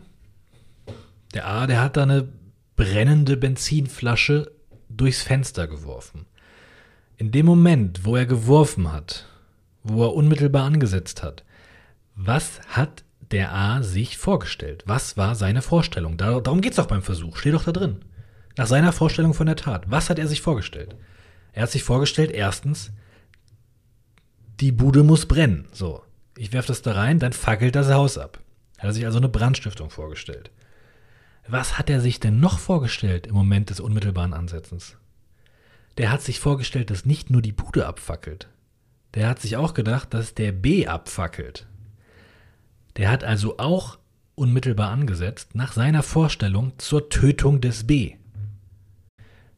der 1.34 1.46
A, 1.46 1.66
der 1.66 1.82
hat 1.82 1.98
da 1.98 2.04
eine 2.04 2.32
brennende 2.76 3.36
Benzinflasche 3.36 4.50
durchs 4.88 5.20
Fenster 5.20 5.68
geworfen. 5.68 6.24
In 7.18 7.30
dem 7.30 7.44
Moment, 7.44 8.06
wo 8.06 8.16
er 8.16 8.24
geworfen 8.24 8.90
hat, 8.90 9.26
wo 9.82 10.02
er 10.04 10.14
unmittelbar 10.14 10.64
angesetzt 10.64 11.22
hat, 11.22 11.44
was 12.14 12.62
hat 12.68 13.04
der 13.32 13.52
A 13.54 13.82
sich 13.82 14.16
vorgestellt? 14.16 14.84
Was 14.86 15.18
war 15.18 15.34
seine 15.34 15.60
Vorstellung? 15.60 16.16
darum 16.16 16.62
geht 16.62 16.72
es 16.72 16.76
doch 16.76 16.86
beim 16.86 17.02
Versuch, 17.02 17.36
steht 17.36 17.52
doch 17.52 17.64
da 17.64 17.72
drin. 17.72 18.02
Nach 18.56 18.66
seiner 18.66 18.92
Vorstellung 18.92 19.34
von 19.34 19.46
der 19.46 19.56
Tat. 19.56 19.90
Was 19.90 20.08
hat 20.08 20.18
er 20.18 20.26
sich 20.26 20.40
vorgestellt? 20.40 20.96
Er 21.52 21.64
hat 21.64 21.70
sich 21.70 21.82
vorgestellt, 21.82 22.30
erstens, 22.30 22.92
die 24.60 24.72
Bude 24.72 25.02
muss 25.02 25.26
brennen. 25.26 25.66
So, 25.72 26.02
ich 26.36 26.52
werfe 26.52 26.68
das 26.68 26.82
da 26.82 26.92
rein, 26.92 27.18
dann 27.18 27.32
fackelt 27.32 27.74
das 27.74 27.90
Haus 27.90 28.18
ab. 28.18 28.40
Er 28.78 28.88
hat 28.88 28.94
sich 28.94 29.06
also 29.06 29.18
eine 29.18 29.28
Brandstiftung 29.28 29.90
vorgestellt. 29.90 30.50
Was 31.48 31.78
hat 31.78 31.90
er 31.90 32.00
sich 32.00 32.20
denn 32.20 32.40
noch 32.40 32.58
vorgestellt 32.58 33.26
im 33.26 33.34
Moment 33.34 33.70
des 33.70 33.80
unmittelbaren 33.80 34.34
Ansetzens? 34.34 34.96
Der 35.98 36.12
hat 36.12 36.22
sich 36.22 36.40
vorgestellt, 36.40 36.90
dass 36.90 37.04
nicht 37.04 37.30
nur 37.30 37.42
die 37.42 37.52
Bude 37.52 37.86
abfackelt. 37.86 38.48
Der 39.14 39.28
hat 39.28 39.40
sich 39.40 39.56
auch 39.56 39.74
gedacht, 39.74 40.14
dass 40.14 40.34
der 40.34 40.52
B 40.52 40.86
abfackelt. 40.86 41.66
Der 42.96 43.10
hat 43.10 43.24
also 43.24 43.58
auch 43.58 43.98
unmittelbar 44.34 44.90
angesetzt 44.90 45.54
nach 45.54 45.72
seiner 45.72 46.02
Vorstellung 46.02 46.72
zur 46.78 47.08
Tötung 47.08 47.60
des 47.60 47.86
B. 47.86 48.14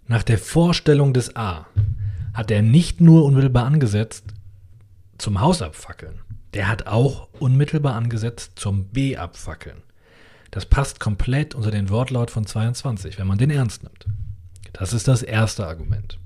Nach 0.06 0.22
der 0.22 0.38
Vorstellung 0.38 1.12
des 1.12 1.36
A 1.36 1.66
hat 2.34 2.50
er 2.50 2.62
nicht 2.62 3.00
nur 3.00 3.24
unmittelbar 3.24 3.66
angesetzt 3.66 4.34
zum 5.22 5.40
Haus 5.40 5.62
abfackeln, 5.62 6.20
der 6.52 6.68
hat 6.68 6.86
auch 6.86 7.28
unmittelbar 7.38 7.94
angesetzt 7.94 8.52
zum 8.56 8.88
B 8.88 9.16
abfackeln. 9.16 9.82
Das 10.50 10.66
passt 10.66 11.00
komplett 11.00 11.54
unter 11.54 11.70
den 11.70 11.88
Wortlaut 11.88 12.30
von 12.30 12.44
22, 12.44 13.18
wenn 13.18 13.26
man 13.26 13.38
den 13.38 13.50
ernst 13.50 13.84
nimmt. 13.84 14.06
Das 14.72 14.92
ist 14.92 15.08
das 15.08 15.22
erste 15.22 15.66
Argument. 15.66 16.18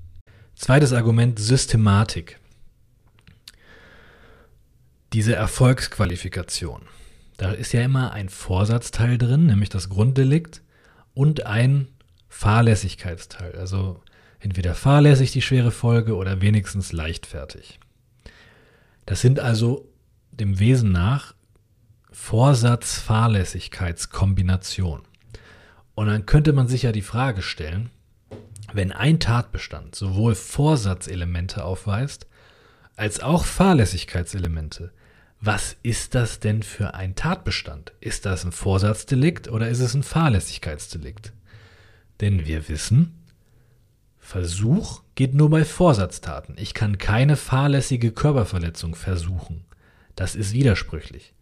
Zweites 0.55 0.93
Argument, 0.93 1.37
Systematik. 1.37 2.39
Diese 5.13 5.35
Erfolgsqualifikation. 5.35 6.81
Da 7.37 7.51
ist 7.51 7.71
ja 7.73 7.83
immer 7.83 8.11
ein 8.11 8.29
Vorsatzteil 8.29 9.19
drin, 9.19 9.45
nämlich 9.45 9.69
das 9.69 9.89
Grunddelikt, 9.89 10.63
und 11.13 11.45
ein 11.45 11.87
Fahrlässigkeitsteil. 12.27 13.55
Also 13.57 14.01
entweder 14.39 14.73
fahrlässig 14.73 15.31
die 15.31 15.43
schwere 15.43 15.71
Folge 15.71 16.15
oder 16.15 16.41
wenigstens 16.41 16.91
leichtfertig. 16.91 17.79
Das 19.07 19.21
sind 19.21 19.39
also 19.39 19.91
dem 20.31 20.59
Wesen 20.59 20.91
nach 20.91 21.33
Vorsatz-Fahrlässigkeitskombination. 22.11 25.01
Und 25.95 26.07
dann 26.07 26.25
könnte 26.25 26.51
man 26.53 26.67
sich 26.67 26.83
ja 26.83 26.91
die 26.91 27.01
Frage 27.01 27.41
stellen, 27.41 27.89
wenn 28.73 28.91
ein 28.91 29.21
Tatbestand 29.21 29.95
sowohl 29.95 30.35
Vorsatzelemente 30.35 31.63
aufweist, 31.63 32.27
als 32.97 33.21
auch 33.21 33.45
Fahrlässigkeitselemente, 33.45 34.91
was 35.39 35.77
ist 35.83 36.13
das 36.13 36.41
denn 36.41 36.61
für 36.61 36.93
ein 36.93 37.15
Tatbestand? 37.15 37.93
Ist 38.01 38.25
das 38.25 38.43
ein 38.43 38.51
Vorsatzdelikt 38.51 39.47
oder 39.47 39.69
ist 39.69 39.79
es 39.79 39.93
ein 39.93 40.03
Fahrlässigkeitsdelikt? 40.03 41.31
Denn 42.19 42.45
wir 42.45 42.67
wissen, 42.67 43.23
Versuch 44.19 45.01
geht 45.17 45.33
nur 45.33 45.49
bei 45.49 45.65
Vorsatztaten. 45.65 46.55
Ich 46.59 46.75
kann 46.75 46.99
keine 46.99 47.37
fahrlässige 47.37 48.11
Körperverletzung 48.11 48.93
versuchen. 48.93 49.65
Das 50.15 50.35
ist 50.35 50.53
widersprüchlich. 50.53 51.33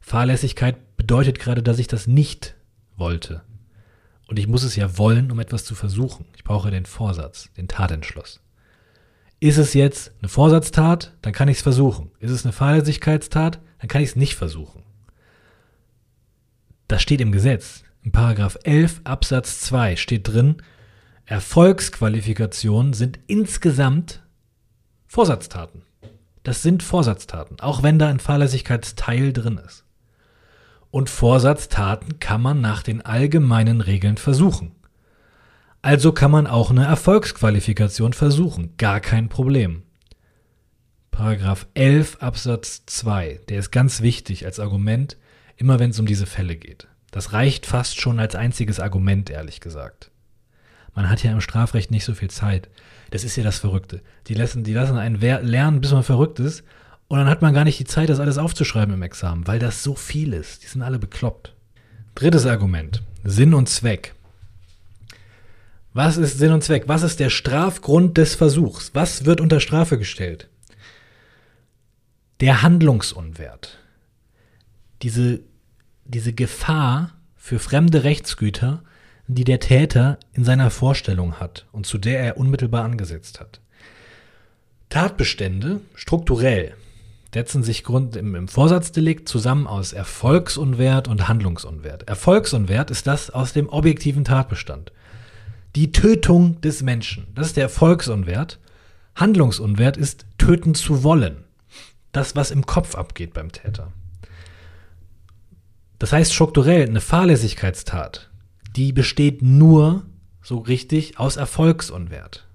Fahrlässigkeit 0.00 0.96
bedeutet 0.96 1.40
gerade, 1.40 1.60
dass 1.60 1.80
ich 1.80 1.88
das 1.88 2.06
nicht 2.06 2.54
wollte. 2.96 3.42
Und 4.28 4.38
ich 4.38 4.46
muss 4.46 4.62
es 4.62 4.76
ja 4.76 4.96
wollen, 4.96 5.32
um 5.32 5.40
etwas 5.40 5.64
zu 5.64 5.74
versuchen. 5.74 6.26
Ich 6.36 6.44
brauche 6.44 6.70
den 6.70 6.86
Vorsatz, 6.86 7.50
den 7.56 7.66
Tatentschluss. 7.66 8.40
Ist 9.40 9.58
es 9.58 9.74
jetzt 9.74 10.12
eine 10.20 10.28
Vorsatztat, 10.28 11.12
dann 11.20 11.32
kann 11.32 11.48
ich 11.48 11.56
es 11.56 11.62
versuchen. 11.62 12.12
Ist 12.20 12.30
es 12.30 12.44
eine 12.44 12.52
Fahrlässigkeitstat, 12.52 13.60
dann 13.80 13.88
kann 13.88 14.02
ich 14.02 14.10
es 14.10 14.16
nicht 14.16 14.36
versuchen. 14.36 14.84
Das 16.86 17.02
steht 17.02 17.20
im 17.20 17.32
Gesetz. 17.32 17.82
In 18.04 18.12
Paragraph 18.12 18.56
11 18.62 19.00
Absatz 19.02 19.58
2 19.62 19.96
steht 19.96 20.28
drin, 20.28 20.62
Erfolgsqualifikationen 21.28 22.92
sind 22.92 23.18
insgesamt 23.26 24.22
Vorsatztaten. 25.08 25.82
Das 26.44 26.62
sind 26.62 26.84
Vorsatztaten, 26.84 27.58
auch 27.58 27.82
wenn 27.82 27.98
da 27.98 28.06
ein 28.06 28.20
Fahrlässigkeitsteil 28.20 29.32
drin 29.32 29.58
ist. 29.58 29.84
Und 30.92 31.10
Vorsatztaten 31.10 32.20
kann 32.20 32.40
man 32.40 32.60
nach 32.60 32.84
den 32.84 33.04
allgemeinen 33.04 33.80
Regeln 33.80 34.18
versuchen. 34.18 34.70
Also 35.82 36.12
kann 36.12 36.30
man 36.30 36.46
auch 36.46 36.70
eine 36.70 36.84
Erfolgsqualifikation 36.84 38.12
versuchen, 38.12 38.76
gar 38.76 39.00
kein 39.00 39.28
Problem. 39.28 39.82
Paragraph 41.10 41.66
11 41.74 42.18
Absatz 42.20 42.86
2, 42.86 43.40
der 43.48 43.58
ist 43.58 43.72
ganz 43.72 44.00
wichtig 44.00 44.44
als 44.46 44.60
Argument, 44.60 45.16
immer 45.56 45.80
wenn 45.80 45.90
es 45.90 45.98
um 45.98 46.06
diese 46.06 46.26
Fälle 46.26 46.54
geht. 46.54 46.86
Das 47.10 47.32
reicht 47.32 47.66
fast 47.66 48.00
schon 48.00 48.20
als 48.20 48.36
einziges 48.36 48.78
Argument, 48.78 49.28
ehrlich 49.28 49.60
gesagt. 49.60 50.12
Man 50.96 51.10
hat 51.10 51.22
ja 51.22 51.30
im 51.30 51.42
Strafrecht 51.42 51.90
nicht 51.90 52.04
so 52.04 52.14
viel 52.14 52.30
Zeit. 52.30 52.68
Das 53.10 53.22
ist 53.22 53.36
ja 53.36 53.44
das 53.44 53.58
Verrückte. 53.58 54.00
Die 54.26 54.34
lassen, 54.34 54.64
die 54.64 54.72
lassen 54.72 54.96
einen 54.96 55.20
lernen, 55.20 55.82
bis 55.82 55.92
man 55.92 56.02
verrückt 56.02 56.40
ist. 56.40 56.64
Und 57.06 57.18
dann 57.18 57.28
hat 57.28 57.42
man 57.42 57.54
gar 57.54 57.64
nicht 57.64 57.78
die 57.78 57.84
Zeit, 57.84 58.08
das 58.08 58.18
alles 58.18 58.38
aufzuschreiben 58.38 58.94
im 58.94 59.02
Examen, 59.02 59.46
weil 59.46 59.58
das 59.58 59.82
so 59.82 59.94
viel 59.94 60.32
ist. 60.32 60.62
Die 60.62 60.66
sind 60.66 60.82
alle 60.82 60.98
bekloppt. 60.98 61.54
Drittes 62.14 62.46
Argument. 62.46 63.02
Sinn 63.22 63.52
und 63.52 63.68
Zweck. 63.68 64.14
Was 65.92 66.16
ist 66.16 66.38
Sinn 66.38 66.52
und 66.52 66.64
Zweck? 66.64 66.84
Was 66.88 67.02
ist 67.02 67.20
der 67.20 67.30
Strafgrund 67.30 68.16
des 68.16 68.34
Versuchs? 68.34 68.90
Was 68.94 69.26
wird 69.26 69.42
unter 69.42 69.60
Strafe 69.60 69.98
gestellt? 69.98 70.48
Der 72.40 72.62
Handlungsunwert. 72.62 73.78
Diese, 75.02 75.40
diese 76.06 76.32
Gefahr 76.32 77.12
für 77.36 77.58
fremde 77.58 78.02
Rechtsgüter, 78.02 78.82
die 79.28 79.44
der 79.44 79.60
Täter 79.60 80.18
in 80.32 80.44
seiner 80.44 80.70
Vorstellung 80.70 81.40
hat 81.40 81.66
und 81.72 81.86
zu 81.86 81.98
der 81.98 82.20
er 82.20 82.36
unmittelbar 82.36 82.84
angesetzt 82.84 83.40
hat. 83.40 83.60
Tatbestände 84.88 85.80
strukturell 85.94 86.74
setzen 87.34 87.62
sich 87.62 87.84
Grund, 87.84 88.16
im, 88.16 88.34
im 88.34 88.48
Vorsatzdelikt 88.48 89.28
zusammen 89.28 89.66
aus 89.66 89.92
Erfolgsunwert 89.92 91.06
und 91.06 91.28
Handlungsunwert. 91.28 92.08
Erfolgsunwert 92.08 92.90
ist 92.90 93.06
das 93.06 93.28
aus 93.28 93.52
dem 93.52 93.68
objektiven 93.68 94.24
Tatbestand. 94.24 94.90
Die 95.74 95.92
Tötung 95.92 96.58
des 96.62 96.82
Menschen. 96.82 97.26
Das 97.34 97.48
ist 97.48 97.58
der 97.58 97.64
Erfolgsunwert. 97.64 98.58
Handlungsunwert 99.14 99.98
ist 99.98 100.24
töten 100.38 100.74
zu 100.74 101.02
wollen. 101.02 101.44
Das, 102.10 102.36
was 102.36 102.50
im 102.50 102.64
Kopf 102.64 102.94
abgeht 102.94 103.34
beim 103.34 103.52
Täter. 103.52 103.92
Das 105.98 106.12
heißt 106.12 106.32
strukturell, 106.32 106.88
eine 106.88 107.02
Fahrlässigkeitstat, 107.02 108.30
die 108.76 108.92
besteht 108.92 109.42
nur 109.42 110.04
so 110.42 110.58
richtig 110.58 111.18
aus 111.18 111.36
Erfolgsunwert. 111.36 112.46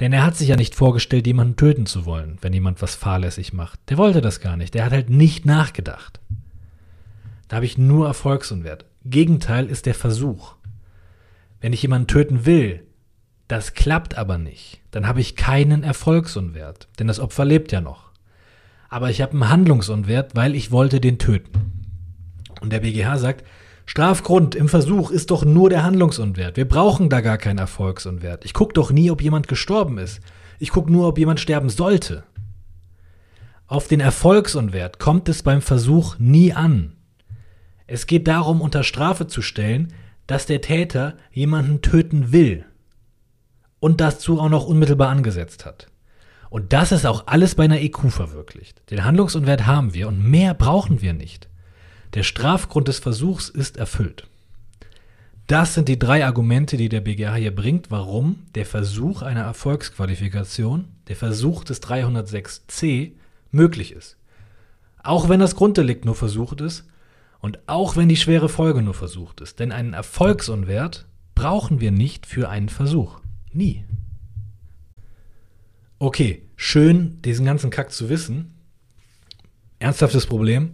Denn 0.00 0.12
er 0.14 0.24
hat 0.24 0.36
sich 0.36 0.48
ja 0.48 0.56
nicht 0.56 0.74
vorgestellt, 0.74 1.26
jemanden 1.26 1.56
töten 1.56 1.84
zu 1.86 2.06
wollen, 2.06 2.38
wenn 2.40 2.54
jemand 2.54 2.80
was 2.80 2.94
fahrlässig 2.94 3.52
macht. 3.52 3.78
Der 3.90 3.98
wollte 3.98 4.22
das 4.22 4.40
gar 4.40 4.56
nicht. 4.56 4.72
Der 4.74 4.86
hat 4.86 4.92
halt 4.92 5.10
nicht 5.10 5.44
nachgedacht. 5.44 6.20
Da 7.48 7.56
habe 7.56 7.66
ich 7.66 7.76
nur 7.76 8.06
Erfolgsunwert. 8.06 8.86
Gegenteil 9.04 9.66
ist 9.66 9.86
der 9.86 9.94
Versuch. 9.94 10.54
Wenn 11.60 11.74
ich 11.74 11.82
jemanden 11.82 12.06
töten 12.06 12.46
will, 12.46 12.82
das 13.46 13.74
klappt 13.74 14.16
aber 14.16 14.38
nicht, 14.38 14.80
dann 14.92 15.06
habe 15.06 15.20
ich 15.20 15.36
keinen 15.36 15.82
Erfolgsunwert, 15.82 16.88
denn 16.98 17.08
das 17.08 17.18
Opfer 17.18 17.44
lebt 17.44 17.72
ja 17.72 17.80
noch. 17.80 18.10
Aber 18.88 19.10
ich 19.10 19.20
habe 19.20 19.32
einen 19.32 19.48
Handlungsunwert, 19.48 20.34
weil 20.36 20.54
ich 20.54 20.70
wollte 20.70 21.00
den 21.00 21.18
töten. 21.18 21.72
Und 22.60 22.72
der 22.72 22.80
BGH 22.80 23.18
sagt, 23.18 23.44
Strafgrund 23.90 24.54
im 24.54 24.68
Versuch 24.68 25.10
ist 25.10 25.32
doch 25.32 25.44
nur 25.44 25.68
der 25.68 25.82
Handlungsunwert. 25.82 26.56
Wir 26.56 26.68
brauchen 26.68 27.08
da 27.08 27.20
gar 27.20 27.38
keinen 27.38 27.58
Erfolgsunwert. 27.58 28.44
Ich 28.44 28.54
gucke 28.54 28.72
doch 28.72 28.92
nie, 28.92 29.10
ob 29.10 29.20
jemand 29.20 29.48
gestorben 29.48 29.98
ist. 29.98 30.20
Ich 30.60 30.70
gucke 30.70 30.92
nur, 30.92 31.08
ob 31.08 31.18
jemand 31.18 31.40
sterben 31.40 31.70
sollte. 31.70 32.22
Auf 33.66 33.88
den 33.88 33.98
Erfolgsunwert 33.98 35.00
kommt 35.00 35.28
es 35.28 35.42
beim 35.42 35.60
Versuch 35.60 36.20
nie 36.20 36.52
an. 36.52 36.98
Es 37.88 38.06
geht 38.06 38.28
darum, 38.28 38.60
unter 38.60 38.84
Strafe 38.84 39.26
zu 39.26 39.42
stellen, 39.42 39.92
dass 40.28 40.46
der 40.46 40.60
Täter 40.60 41.16
jemanden 41.32 41.82
töten 41.82 42.30
will 42.30 42.64
und 43.80 44.00
dazu 44.00 44.38
auch 44.38 44.50
noch 44.50 44.66
unmittelbar 44.66 45.08
angesetzt 45.08 45.66
hat. 45.66 45.88
Und 46.48 46.72
das 46.72 46.92
ist 46.92 47.06
auch 47.06 47.26
alles 47.26 47.56
bei 47.56 47.64
einer 47.64 47.80
EQ 47.80 48.12
verwirklicht. 48.12 48.88
Den 48.92 49.04
Handlungsunwert 49.04 49.66
haben 49.66 49.94
wir 49.94 50.06
und 50.06 50.22
mehr 50.22 50.54
brauchen 50.54 51.02
wir 51.02 51.12
nicht. 51.12 51.49
Der 52.14 52.24
Strafgrund 52.24 52.88
des 52.88 52.98
Versuchs 52.98 53.48
ist 53.48 53.76
erfüllt. 53.76 54.26
Das 55.46 55.74
sind 55.74 55.88
die 55.88 55.98
drei 55.98 56.24
Argumente, 56.24 56.76
die 56.76 56.88
der 56.88 57.00
BGH 57.00 57.34
hier 57.34 57.54
bringt, 57.54 57.90
warum 57.90 58.46
der 58.54 58.66
Versuch 58.66 59.22
einer 59.22 59.42
Erfolgsqualifikation, 59.42 60.88
der 61.08 61.16
Versuch 61.16 61.64
des 61.64 61.82
306c, 61.82 63.12
möglich 63.50 63.92
ist. 63.92 64.16
Auch 65.02 65.28
wenn 65.28 65.40
das 65.40 65.56
Grunddelikt 65.56 66.04
nur 66.04 66.14
versucht 66.14 66.60
ist 66.60 66.84
und 67.40 67.58
auch 67.66 67.96
wenn 67.96 68.08
die 68.08 68.16
schwere 68.16 68.48
Folge 68.48 68.82
nur 68.82 68.94
versucht 68.94 69.40
ist. 69.40 69.58
Denn 69.58 69.72
einen 69.72 69.92
Erfolgsunwert 69.92 71.06
brauchen 71.34 71.80
wir 71.80 71.90
nicht 71.90 72.26
für 72.26 72.48
einen 72.48 72.68
Versuch. 72.68 73.20
Nie. 73.52 73.84
Okay, 75.98 76.42
schön, 76.56 77.20
diesen 77.22 77.44
ganzen 77.44 77.70
Kack 77.70 77.92
zu 77.92 78.08
wissen. 78.08 78.54
Ernsthaftes 79.78 80.26
Problem 80.26 80.72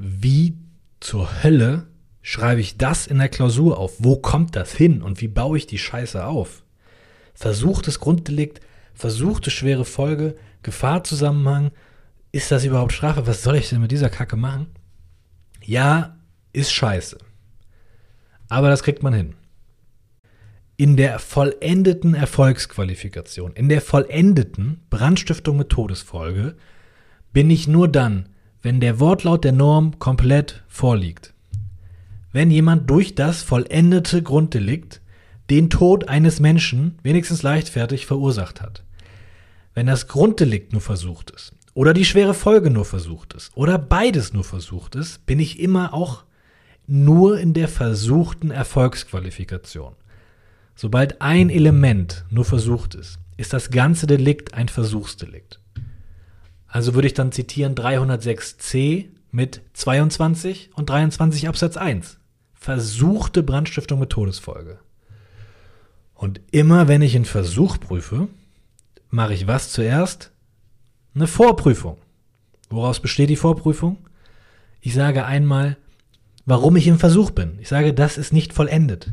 wie 0.00 0.56
zur 0.98 1.42
Hölle 1.42 1.86
schreibe 2.22 2.60
ich 2.62 2.78
das 2.78 3.06
in 3.06 3.18
der 3.18 3.28
Klausur 3.28 3.78
auf? 3.78 3.94
Wo 3.98 4.16
kommt 4.16 4.56
das 4.56 4.72
hin 4.72 5.02
und 5.02 5.20
wie 5.20 5.28
baue 5.28 5.58
ich 5.58 5.66
die 5.66 5.78
Scheiße 5.78 6.24
auf? 6.24 6.64
Versuchtes 7.34 8.00
Grunddelikt, 8.00 8.60
versuchte 8.94 9.50
schwere 9.50 9.84
Folge, 9.84 10.36
Gefahrzusammenhang, 10.62 11.70
ist 12.32 12.50
das 12.50 12.64
überhaupt 12.64 12.92
Strafe? 12.92 13.26
Was 13.26 13.42
soll 13.42 13.56
ich 13.56 13.68
denn 13.68 13.80
mit 13.80 13.90
dieser 13.90 14.08
Kacke 14.08 14.36
machen? 14.36 14.68
Ja, 15.64 16.16
ist 16.52 16.72
scheiße. 16.72 17.18
Aber 18.48 18.70
das 18.70 18.82
kriegt 18.82 19.02
man 19.02 19.12
hin. 19.12 19.34
In 20.78 20.96
der 20.96 21.18
vollendeten 21.18 22.14
Erfolgsqualifikation, 22.14 23.52
in 23.52 23.68
der 23.68 23.82
vollendeten 23.82 24.80
Brandstiftung 24.88 25.58
mit 25.58 25.68
Todesfolge, 25.68 26.56
bin 27.32 27.50
ich 27.50 27.68
nur 27.68 27.86
dann 27.86 28.30
wenn 28.62 28.80
der 28.80 29.00
Wortlaut 29.00 29.44
der 29.44 29.52
Norm 29.52 29.98
komplett 29.98 30.62
vorliegt. 30.68 31.32
Wenn 32.32 32.50
jemand 32.50 32.88
durch 32.90 33.14
das 33.14 33.42
vollendete 33.42 34.22
Grunddelikt 34.22 35.00
den 35.50 35.68
Tod 35.68 36.08
eines 36.08 36.38
Menschen 36.38 36.98
wenigstens 37.02 37.42
leichtfertig 37.42 38.06
verursacht 38.06 38.60
hat. 38.60 38.84
Wenn 39.74 39.86
das 39.86 40.06
Grunddelikt 40.06 40.72
nur 40.72 40.80
versucht 40.80 41.30
ist 41.30 41.52
oder 41.74 41.92
die 41.92 42.04
schwere 42.04 42.34
Folge 42.34 42.70
nur 42.70 42.84
versucht 42.84 43.34
ist 43.34 43.50
oder 43.56 43.78
beides 43.78 44.32
nur 44.32 44.44
versucht 44.44 44.94
ist, 44.94 45.26
bin 45.26 45.40
ich 45.40 45.58
immer 45.58 45.92
auch 45.92 46.24
nur 46.86 47.38
in 47.38 47.54
der 47.54 47.68
versuchten 47.68 48.50
Erfolgsqualifikation. 48.50 49.94
Sobald 50.74 51.20
ein 51.20 51.50
Element 51.50 52.24
nur 52.30 52.44
versucht 52.44 52.94
ist, 52.94 53.18
ist 53.36 53.52
das 53.52 53.70
ganze 53.70 54.06
Delikt 54.06 54.54
ein 54.54 54.68
Versuchsdelikt. 54.68 55.59
Also 56.70 56.94
würde 56.94 57.08
ich 57.08 57.14
dann 57.14 57.32
zitieren 57.32 57.74
306c 57.74 59.08
mit 59.32 59.60
22 59.74 60.70
und 60.74 60.88
23 60.88 61.48
Absatz 61.48 61.76
1. 61.76 62.18
Versuchte 62.54 63.42
Brandstiftung 63.42 63.98
mit 63.98 64.10
Todesfolge. 64.10 64.78
Und 66.14 66.40
immer 66.50 66.86
wenn 66.86 67.02
ich 67.02 67.16
einen 67.16 67.24
Versuch 67.24 67.78
prüfe, 67.80 68.28
mache 69.08 69.34
ich 69.34 69.46
was 69.46 69.72
zuerst? 69.72 70.30
Eine 71.14 71.26
Vorprüfung. 71.26 71.98
Woraus 72.68 73.00
besteht 73.00 73.30
die 73.30 73.36
Vorprüfung? 73.36 73.96
Ich 74.80 74.94
sage 74.94 75.24
einmal, 75.24 75.76
warum 76.46 76.76
ich 76.76 76.86
im 76.86 76.98
Versuch 76.98 77.30
bin. 77.30 77.58
Ich 77.60 77.68
sage, 77.68 77.92
das 77.92 78.16
ist 78.16 78.32
nicht 78.32 78.52
vollendet. 78.52 79.12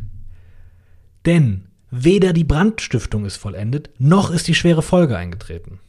Denn 1.25 1.67
weder 1.89 2.33
die 2.33 2.43
Brandstiftung 2.43 3.25
ist 3.25 3.37
vollendet, 3.37 3.89
noch 3.97 4.29
ist 4.29 4.47
die 4.47 4.55
schwere 4.55 4.83
Folge 4.83 5.17
eingetreten. 5.17 5.79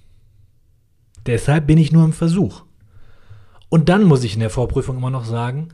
Deshalb 1.29 1.67
bin 1.67 1.77
ich 1.77 1.93
nur 1.93 2.07
im 2.07 2.15
Versuch. 2.15 2.65
Und 3.69 3.91
dann 3.91 4.03
muss 4.05 4.25
ich 4.25 4.33
in 4.33 4.41
der 4.41 4.49
Vorprüfung 4.49 4.97
immer 4.97 5.11
noch 5.11 5.27
sagen, 5.27 5.69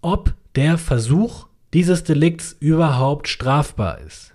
ob 0.00 0.32
der 0.54 0.78
Versuch 0.78 1.48
dieses 1.74 2.04
Delikts 2.04 2.56
überhaupt 2.60 3.26
strafbar 3.26 3.98
ist. 3.98 4.32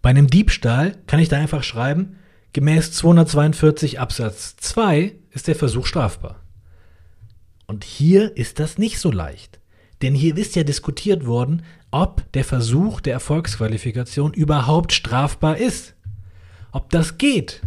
Bei 0.00 0.10
einem 0.10 0.28
Diebstahl 0.28 0.96
kann 1.08 1.18
ich 1.18 1.28
da 1.28 1.36
einfach 1.38 1.64
schreiben, 1.64 2.18
gemäß 2.52 2.92
242 2.92 3.98
Absatz 3.98 4.54
2 4.58 5.16
ist 5.32 5.48
der 5.48 5.56
Versuch 5.56 5.86
strafbar. 5.86 6.44
Und 7.66 7.82
hier 7.82 8.36
ist 8.36 8.60
das 8.60 8.78
nicht 8.78 9.00
so 9.00 9.10
leicht. 9.10 9.58
Denn 10.02 10.14
hier 10.14 10.36
ist 10.36 10.54
ja 10.54 10.62
diskutiert 10.62 11.26
worden, 11.26 11.64
ob 11.90 12.30
der 12.30 12.44
Versuch 12.44 13.00
der 13.00 13.14
Erfolgsqualifikation 13.14 14.32
überhaupt 14.34 14.92
strafbar 14.92 15.56
ist. 15.56 15.96
Ob 16.70 16.90
das 16.90 17.18
geht 17.18 17.60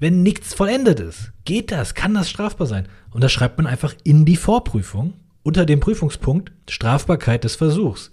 wenn 0.00 0.22
nichts 0.22 0.54
vollendet 0.54 0.98
ist. 0.98 1.32
Geht 1.44 1.70
das? 1.70 1.94
Kann 1.94 2.14
das 2.14 2.28
strafbar 2.28 2.66
sein? 2.66 2.88
Und 3.10 3.22
das 3.22 3.30
schreibt 3.30 3.58
man 3.58 3.66
einfach 3.66 3.94
in 4.02 4.24
die 4.24 4.36
Vorprüfung 4.36 5.14
unter 5.42 5.66
dem 5.66 5.78
Prüfungspunkt 5.78 6.52
Strafbarkeit 6.68 7.44
des 7.44 7.56
Versuchs. 7.56 8.10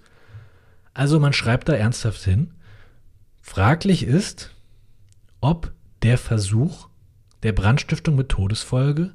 Also 0.94 1.18
man 1.18 1.32
schreibt 1.32 1.68
da 1.68 1.72
ernsthaft 1.72 2.22
hin, 2.22 2.52
fraglich 3.40 4.04
ist, 4.04 4.54
ob 5.40 5.72
der 6.02 6.18
Versuch 6.18 6.88
der 7.42 7.52
Brandstiftung 7.52 8.16
mit 8.16 8.28
Todesfolge 8.28 9.12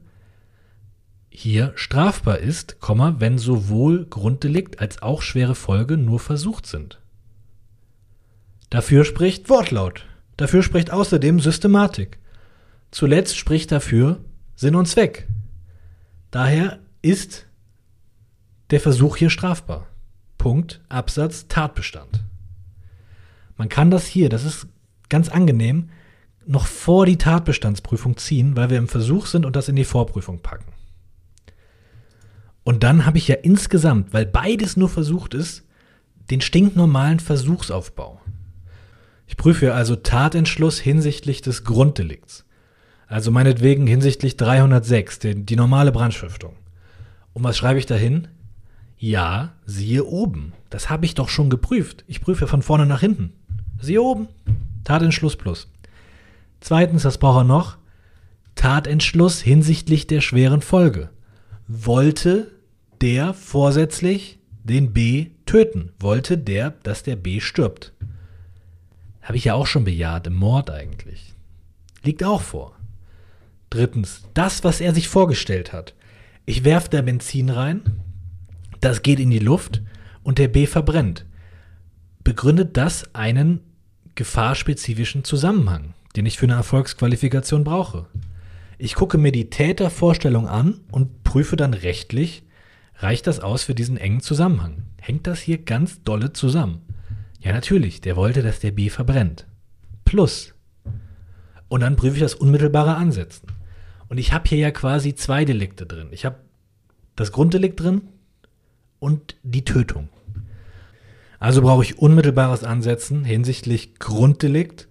hier 1.30 1.74
strafbar 1.76 2.40
ist, 2.40 2.78
wenn 2.82 3.38
sowohl 3.38 4.06
Grunddelikt 4.06 4.80
als 4.80 5.02
auch 5.02 5.22
schwere 5.22 5.56
Folge 5.56 5.98
nur 5.98 6.20
versucht 6.20 6.66
sind. 6.66 7.02
Dafür 8.70 9.04
spricht 9.04 9.50
Wortlaut. 9.50 10.06
Dafür 10.38 10.64
spricht 10.64 10.92
außerdem 10.92 11.40
Systematik. 11.40 12.18
Zuletzt 12.94 13.36
spricht 13.36 13.72
dafür 13.72 14.24
Sinn 14.56 14.76
und 14.76 14.86
Zweck. 14.86 15.28
Daher 16.30 16.78
ist 17.02 17.48
der 18.70 18.80
Versuch 18.80 19.18
hier 19.18 19.32
strafbar. 19.32 19.88
Punkt, 20.38 20.80
Absatz, 20.90 21.48
Tatbestand. 21.48 22.24
Man 23.58 23.68
kann 23.68 23.90
das 23.90 24.06
hier, 24.06 24.30
das 24.30 24.46
ist 24.46 24.68
ganz 25.10 25.28
angenehm, 25.28 25.90
noch 26.46 26.68
vor 26.68 27.08
die 27.08 27.18
Tatbestandsprüfung 27.18 28.16
ziehen, 28.18 28.56
weil 28.56 28.70
wir 28.70 28.78
im 28.78 28.88
Versuch 28.88 29.26
sind 29.26 29.48
und 29.48 29.56
das 29.56 29.70
in 29.70 29.76
die 29.76 29.86
Vorprüfung 29.86 30.44
packen. 30.44 30.72
Und 32.64 32.84
dann 32.84 33.08
habe 33.08 33.18
ich 33.18 33.28
ja 33.28 33.38
insgesamt, 33.38 34.14
weil 34.14 34.28
beides 34.28 34.78
nur 34.78 34.90
versucht 34.90 35.34
ist, 35.34 35.64
den 36.30 36.42
stinknormalen 36.42 37.20
Versuchsaufbau. 37.20 38.22
Ich 39.26 39.36
prüfe 39.36 39.74
also 39.74 39.96
Tatentschluss 39.96 40.78
hinsichtlich 40.80 41.42
des 41.42 41.64
Grunddelikts. 41.64 42.46
Also 43.14 43.30
meinetwegen 43.30 43.86
hinsichtlich 43.86 44.38
306, 44.38 45.20
die, 45.20 45.46
die 45.46 45.56
normale 45.56 45.92
Brandstiftung. 45.92 46.56
Und 47.34 47.44
was 47.44 47.56
schreibe 47.56 47.78
ich 47.78 47.86
dahin? 47.86 48.28
Ja, 48.98 49.54
siehe 49.68 50.04
oben. 50.04 50.54
Das 50.72 50.90
habe 50.90 51.06
ich 51.06 51.14
doch 51.14 51.30
schon 51.30 51.52
geprüft. 51.52 52.04
Ich 52.08 52.22
prüfe 52.22 52.48
von 52.48 52.64
vorne 52.64 52.88
nach 52.88 53.02
hinten. 53.02 53.34
Siehe 53.80 54.02
oben. 54.02 54.30
Tatentschluss 54.84 55.36
plus. 55.36 55.72
Zweitens, 56.60 57.06
was 57.06 57.20
braucht 57.20 57.42
er 57.42 57.44
noch? 57.44 57.78
Tatentschluss 58.56 59.42
hinsichtlich 59.42 60.08
der 60.08 60.22
schweren 60.22 60.62
Folge. 60.62 61.12
Wollte 61.68 62.50
der 63.00 63.36
vorsätzlich 63.36 64.40
den 64.64 64.92
B 64.92 65.28
töten? 65.46 65.92
Wollte 66.00 66.36
der, 66.36 66.72
dass 66.82 67.04
der 67.04 67.16
B 67.16 67.42
stirbt? 67.42 67.94
Habe 69.22 69.38
ich 69.38 69.44
ja 69.44 69.54
auch 69.54 69.68
schon 69.68 69.84
bejaht, 69.84 70.26
im 70.26 70.34
Mord 70.34 70.72
eigentlich. 70.72 71.36
Liegt 72.02 72.24
auch 72.24 72.42
vor. 72.42 72.76
Drittens, 73.74 74.22
das, 74.36 74.64
was 74.64 74.82
er 74.82 74.94
sich 74.94 75.08
vorgestellt 75.08 75.74
hat. 75.74 75.96
Ich 76.46 76.64
werfe 76.64 76.92
da 76.92 77.02
Benzin 77.02 77.50
rein, 77.50 77.82
das 78.82 79.02
geht 79.02 79.20
in 79.20 79.32
die 79.32 79.40
Luft 79.40 79.82
und 80.22 80.38
der 80.38 80.48
B 80.48 80.68
verbrennt. 80.68 81.26
Begründet 82.24 82.78
das 82.78 83.16
einen 83.16 83.62
gefahrspezifischen 84.14 85.24
Zusammenhang, 85.24 85.96
den 86.16 86.28
ich 86.28 86.38
für 86.38 86.46
eine 86.46 86.54
Erfolgsqualifikation 86.54 87.64
brauche? 87.64 88.06
Ich 88.78 88.94
gucke 88.94 89.18
mir 89.18 89.32
die 89.32 89.50
Tätervorstellung 89.50 90.48
an 90.48 90.82
und 90.92 91.24
prüfe 91.24 91.56
dann 91.56 91.74
rechtlich, 91.74 92.44
reicht 92.98 93.26
das 93.26 93.40
aus 93.40 93.64
für 93.64 93.74
diesen 93.74 93.98
engen 93.98 94.22
Zusammenhang? 94.22 94.84
Hängt 95.02 95.26
das 95.26 95.40
hier 95.40 95.58
ganz 95.58 96.04
dolle 96.04 96.32
zusammen? 96.32 96.84
Ja, 97.40 97.54
natürlich, 97.54 98.02
der 98.02 98.18
wollte, 98.18 98.44
dass 98.44 98.60
der 98.60 98.72
B 98.72 98.92
verbrennt. 98.92 99.48
Plus. 100.06 100.54
Und 101.70 101.82
dann 101.82 101.96
prüfe 101.96 102.18
ich 102.18 102.22
das 102.22 102.36
unmittelbare 102.36 102.94
Ansetzen. 102.98 103.48
Und 104.14 104.20
ich 104.20 104.32
habe 104.32 104.48
hier 104.48 104.60
ja 104.60 104.70
quasi 104.70 105.16
zwei 105.16 105.44
Delikte 105.44 105.88
drin. 105.88 106.10
Ich 106.12 106.24
habe 106.24 106.36
das 107.16 107.32
Grunddelikt 107.32 107.80
drin 107.80 108.04
und 109.00 109.38
die 109.42 109.66
Tötung. 109.66 110.08
Also 111.40 111.64
brauche 111.64 111.82
ich 111.82 111.98
unmittelbares 111.98 112.64
Ansetzen 112.64 113.24
hinsichtlich 113.24 113.98
Grunddelikt. 113.98 114.88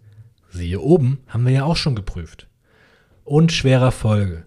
Siehe 0.50 0.80
oben, 0.80 1.20
haben 1.28 1.44
wir 1.44 1.52
ja 1.52 1.62
auch 1.62 1.76
schon 1.76 1.94
geprüft. 1.94 2.48
Und 3.22 3.52
schwerer 3.52 3.92
Folge. 3.92 4.44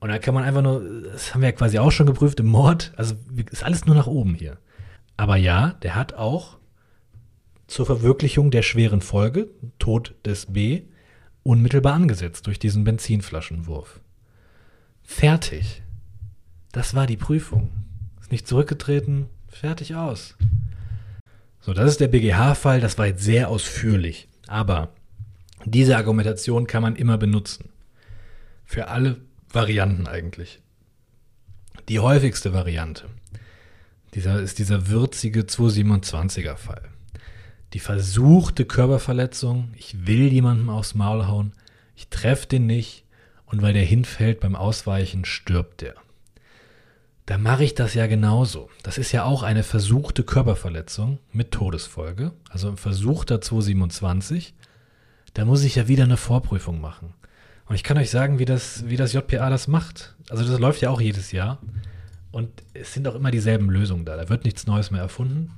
Und 0.00 0.08
da 0.08 0.18
kann 0.18 0.34
man 0.34 0.42
einfach 0.42 0.62
nur, 0.62 0.82
das 1.12 1.32
haben 1.32 1.42
wir 1.42 1.50
ja 1.50 1.56
quasi 1.56 1.78
auch 1.78 1.92
schon 1.92 2.08
geprüft 2.08 2.40
im 2.40 2.46
Mord. 2.46 2.92
Also 2.96 3.14
ist 3.52 3.62
alles 3.62 3.86
nur 3.86 3.94
nach 3.94 4.08
oben 4.08 4.34
hier. 4.34 4.58
Aber 5.16 5.36
ja, 5.36 5.74
der 5.84 5.94
hat 5.94 6.14
auch 6.14 6.58
zur 7.68 7.86
Verwirklichung 7.86 8.50
der 8.50 8.62
schweren 8.62 9.00
Folge, 9.00 9.48
Tod 9.78 10.16
des 10.24 10.46
B, 10.46 10.82
unmittelbar 11.44 11.94
angesetzt 11.94 12.48
durch 12.48 12.58
diesen 12.58 12.82
Benzinflaschenwurf. 12.82 14.00
Fertig. 15.08 15.82
Das 16.70 16.94
war 16.94 17.06
die 17.06 17.16
Prüfung. 17.16 17.70
Ist 18.20 18.30
nicht 18.30 18.46
zurückgetreten, 18.46 19.26
fertig 19.48 19.96
aus. 19.96 20.36
So, 21.60 21.72
das 21.72 21.90
ist 21.90 22.00
der 22.00 22.08
BGH-Fall, 22.08 22.80
das 22.80 22.98
war 22.98 23.06
jetzt 23.06 23.24
sehr 23.24 23.48
ausführlich. 23.48 24.28
Aber 24.46 24.92
diese 25.64 25.96
Argumentation 25.96 26.68
kann 26.68 26.82
man 26.82 26.94
immer 26.94 27.18
benutzen. 27.18 27.70
Für 28.64 28.88
alle 28.88 29.16
Varianten 29.50 30.06
eigentlich. 30.06 30.60
Die 31.88 31.98
häufigste 31.98 32.52
Variante 32.52 33.06
dieser, 34.14 34.40
ist 34.40 34.58
dieser 34.58 34.88
würzige 34.88 35.40
227er 35.40 36.56
Fall. 36.56 36.82
Die 37.72 37.80
versuchte 37.80 38.66
Körperverletzung, 38.66 39.72
ich 39.74 40.06
will 40.06 40.32
jemandem 40.32 40.68
aufs 40.68 40.94
Maul 40.94 41.26
hauen, 41.26 41.54
ich 41.96 42.08
treffe 42.08 42.46
den 42.46 42.66
nicht 42.66 43.04
und 43.50 43.62
weil 43.62 43.72
der 43.72 43.84
hinfällt 43.84 44.40
beim 44.40 44.56
Ausweichen, 44.56 45.24
stirbt 45.24 45.80
der 45.80 45.94
da 47.28 47.36
mache 47.36 47.62
ich 47.62 47.74
das 47.74 47.92
ja 47.92 48.06
genauso. 48.06 48.70
Das 48.82 48.96
ist 48.96 49.12
ja 49.12 49.24
auch 49.24 49.42
eine 49.42 49.62
versuchte 49.62 50.22
Körperverletzung 50.22 51.18
mit 51.30 51.50
Todesfolge, 51.50 52.32
also 52.48 52.70
ein 52.70 52.78
versuchter 52.78 53.42
227. 53.42 54.54
Da 55.34 55.44
muss 55.44 55.62
ich 55.62 55.74
ja 55.74 55.88
wieder 55.88 56.04
eine 56.04 56.16
Vorprüfung 56.16 56.80
machen. 56.80 57.12
Und 57.66 57.74
ich 57.74 57.84
kann 57.84 57.98
euch 57.98 58.08
sagen, 58.08 58.38
wie 58.38 58.46
das, 58.46 58.88
wie 58.88 58.96
das 58.96 59.12
JPA 59.12 59.50
das 59.50 59.68
macht. 59.68 60.16
Also 60.30 60.42
das 60.42 60.58
läuft 60.58 60.80
ja 60.80 60.88
auch 60.88 61.02
jedes 61.02 61.30
Jahr. 61.30 61.58
Und 62.32 62.48
es 62.72 62.94
sind 62.94 63.06
auch 63.06 63.14
immer 63.14 63.30
dieselben 63.30 63.68
Lösungen 63.68 64.06
da. 64.06 64.16
Da 64.16 64.30
wird 64.30 64.46
nichts 64.46 64.66
Neues 64.66 64.90
mehr 64.90 65.02
erfunden. 65.02 65.50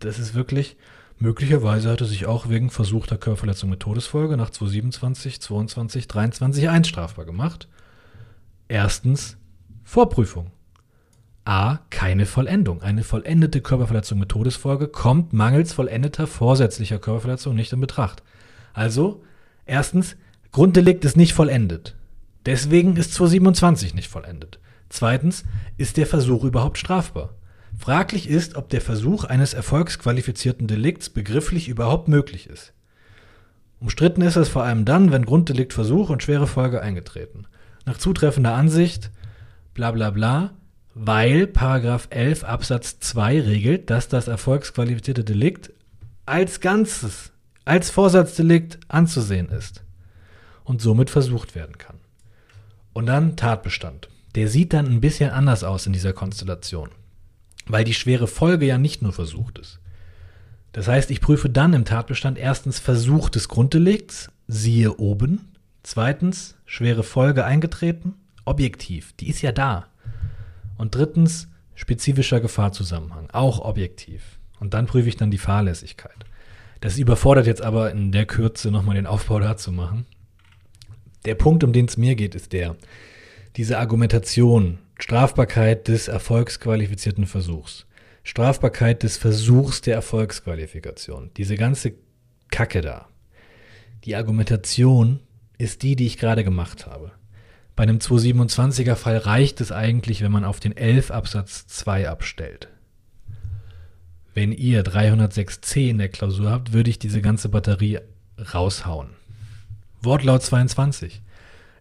Das 0.00 0.18
ist 0.18 0.34
wirklich, 0.34 0.76
möglicherweise 1.18 1.90
hat 1.90 2.00
er 2.00 2.06
sich 2.06 2.26
auch 2.26 2.48
wegen 2.48 2.70
versuchter 2.70 3.16
Körperverletzung 3.16 3.70
mit 3.70 3.80
Todesfolge 3.80 4.36
nach 4.36 4.50
227, 4.50 5.40
22, 5.40 6.08
23 6.08 6.68
1 6.68 6.88
strafbar 6.88 7.24
gemacht. 7.24 7.68
Erstens 8.68 9.36
Vorprüfung. 9.84 10.50
A. 11.44 11.78
Keine 11.90 12.24
Vollendung. 12.24 12.80
Eine 12.80 13.04
vollendete 13.04 13.60
Körperverletzung 13.60 14.18
mit 14.18 14.30
Todesfolge 14.30 14.88
kommt 14.88 15.34
mangels 15.34 15.74
vollendeter 15.74 16.26
vorsätzlicher 16.26 16.98
Körperverletzung 16.98 17.54
nicht 17.54 17.72
in 17.72 17.80
Betracht. 17.80 18.22
Also, 18.72 19.22
erstens, 19.66 20.16
Grunddelikt 20.52 21.04
ist 21.04 21.16
nicht 21.16 21.34
vollendet. 21.34 21.96
Deswegen 22.46 22.96
ist 22.96 23.12
227 23.14 23.94
nicht 23.94 24.08
vollendet. 24.08 24.58
Zweitens, 24.88 25.44
ist 25.76 25.96
der 25.96 26.06
Versuch 26.06 26.44
überhaupt 26.44 26.78
strafbar? 26.78 27.34
Fraglich 27.78 28.28
ist, 28.28 28.56
ob 28.56 28.68
der 28.68 28.80
Versuch 28.80 29.24
eines 29.24 29.54
erfolgsqualifizierten 29.54 30.66
Delikts 30.66 31.10
begrifflich 31.10 31.68
überhaupt 31.68 32.08
möglich 32.08 32.48
ist. 32.48 32.72
Umstritten 33.80 34.22
ist 34.22 34.36
es 34.36 34.48
vor 34.48 34.62
allem 34.62 34.84
dann, 34.84 35.12
wenn 35.12 35.26
Grunddelikt 35.26 35.72
Versuch 35.72 36.08
und 36.08 36.22
schwere 36.22 36.46
Folge 36.46 36.80
eingetreten. 36.80 37.46
Nach 37.84 37.98
zutreffender 37.98 38.54
Ansicht, 38.54 39.10
bla 39.74 39.90
bla 39.90 40.10
bla, 40.10 40.54
weil 40.94 41.46
Paragraph 41.46 42.06
11 42.10 42.44
Absatz 42.44 43.00
2 43.00 43.40
regelt, 43.42 43.90
dass 43.90 44.08
das 44.08 44.28
erfolgsqualifizierte 44.28 45.24
Delikt 45.24 45.72
als 46.24 46.60
Ganzes, 46.60 47.32
als 47.64 47.90
Vorsatzdelikt 47.90 48.78
anzusehen 48.88 49.48
ist 49.48 49.82
und 50.62 50.80
somit 50.80 51.10
versucht 51.10 51.54
werden 51.54 51.76
kann. 51.76 51.96
Und 52.92 53.06
dann 53.06 53.36
Tatbestand. 53.36 54.08
Der 54.34 54.48
sieht 54.48 54.72
dann 54.72 54.86
ein 54.86 55.00
bisschen 55.00 55.30
anders 55.30 55.64
aus 55.64 55.86
in 55.86 55.92
dieser 55.92 56.12
Konstellation, 56.12 56.90
weil 57.66 57.84
die 57.84 57.94
schwere 57.94 58.26
Folge 58.26 58.66
ja 58.66 58.78
nicht 58.78 59.02
nur 59.02 59.12
versucht 59.12 59.58
ist. 59.58 59.80
Das 60.72 60.88
heißt, 60.88 61.10
ich 61.10 61.20
prüfe 61.20 61.48
dann 61.48 61.72
im 61.72 61.84
Tatbestand 61.84 62.36
erstens 62.36 62.78
Versuch 62.80 63.28
des 63.28 63.48
Grunddelikts, 63.48 64.30
siehe 64.48 64.96
oben. 64.96 65.52
Zweitens, 65.82 66.56
schwere 66.66 67.02
Folge 67.02 67.44
eingetreten, 67.44 68.14
objektiv, 68.44 69.12
die 69.20 69.28
ist 69.28 69.42
ja 69.42 69.52
da. 69.52 69.86
Und 70.76 70.94
drittens, 70.94 71.48
spezifischer 71.74 72.40
Gefahrzusammenhang, 72.40 73.28
auch 73.32 73.60
objektiv. 73.60 74.38
Und 74.58 74.74
dann 74.74 74.86
prüfe 74.86 75.08
ich 75.08 75.16
dann 75.16 75.30
die 75.30 75.38
Fahrlässigkeit. 75.38 76.24
Das 76.80 76.98
überfordert 76.98 77.46
jetzt 77.46 77.62
aber 77.62 77.90
in 77.90 78.12
der 78.12 78.26
Kürze 78.26 78.70
nochmal 78.70 78.96
den 78.96 79.06
Aufbau 79.06 79.38
dazu 79.38 79.72
machen. 79.72 80.06
Der 81.24 81.34
Punkt, 81.34 81.64
um 81.64 81.72
den 81.72 81.86
es 81.86 81.96
mir 81.96 82.14
geht, 82.14 82.34
ist 82.34 82.52
der, 82.52 82.76
diese 83.56 83.78
Argumentation, 83.78 84.78
Strafbarkeit 84.98 85.88
des 85.88 86.08
erfolgsqualifizierten 86.08 87.26
Versuchs, 87.26 87.86
Strafbarkeit 88.22 89.02
des 89.02 89.16
Versuchs 89.16 89.80
der 89.80 89.96
Erfolgsqualifikation, 89.96 91.30
diese 91.36 91.56
ganze 91.56 91.94
Kacke 92.50 92.80
da. 92.80 93.08
Die 94.04 94.16
Argumentation 94.16 95.20
ist 95.58 95.82
die, 95.82 95.96
die 95.96 96.06
ich 96.06 96.18
gerade 96.18 96.44
gemacht 96.44 96.86
habe. 96.86 97.12
Bei 97.76 97.82
einem 97.82 97.98
227er 97.98 98.94
Fall 98.94 99.16
reicht 99.16 99.60
es 99.60 99.72
eigentlich, 99.72 100.22
wenn 100.22 100.30
man 100.30 100.44
auf 100.44 100.60
den 100.60 100.76
11 100.76 101.10
Absatz 101.10 101.66
2 101.66 102.08
abstellt. 102.08 102.68
Wenn 104.32 104.52
ihr 104.52 104.84
306c 104.84 105.88
in 105.90 105.98
der 105.98 106.08
Klausur 106.08 106.50
habt, 106.50 106.72
würde 106.72 106.90
ich 106.90 106.98
diese 106.98 107.20
ganze 107.20 107.48
Batterie 107.48 107.98
raushauen. 108.54 109.10
Wortlaut 110.00 110.42
22. 110.42 111.22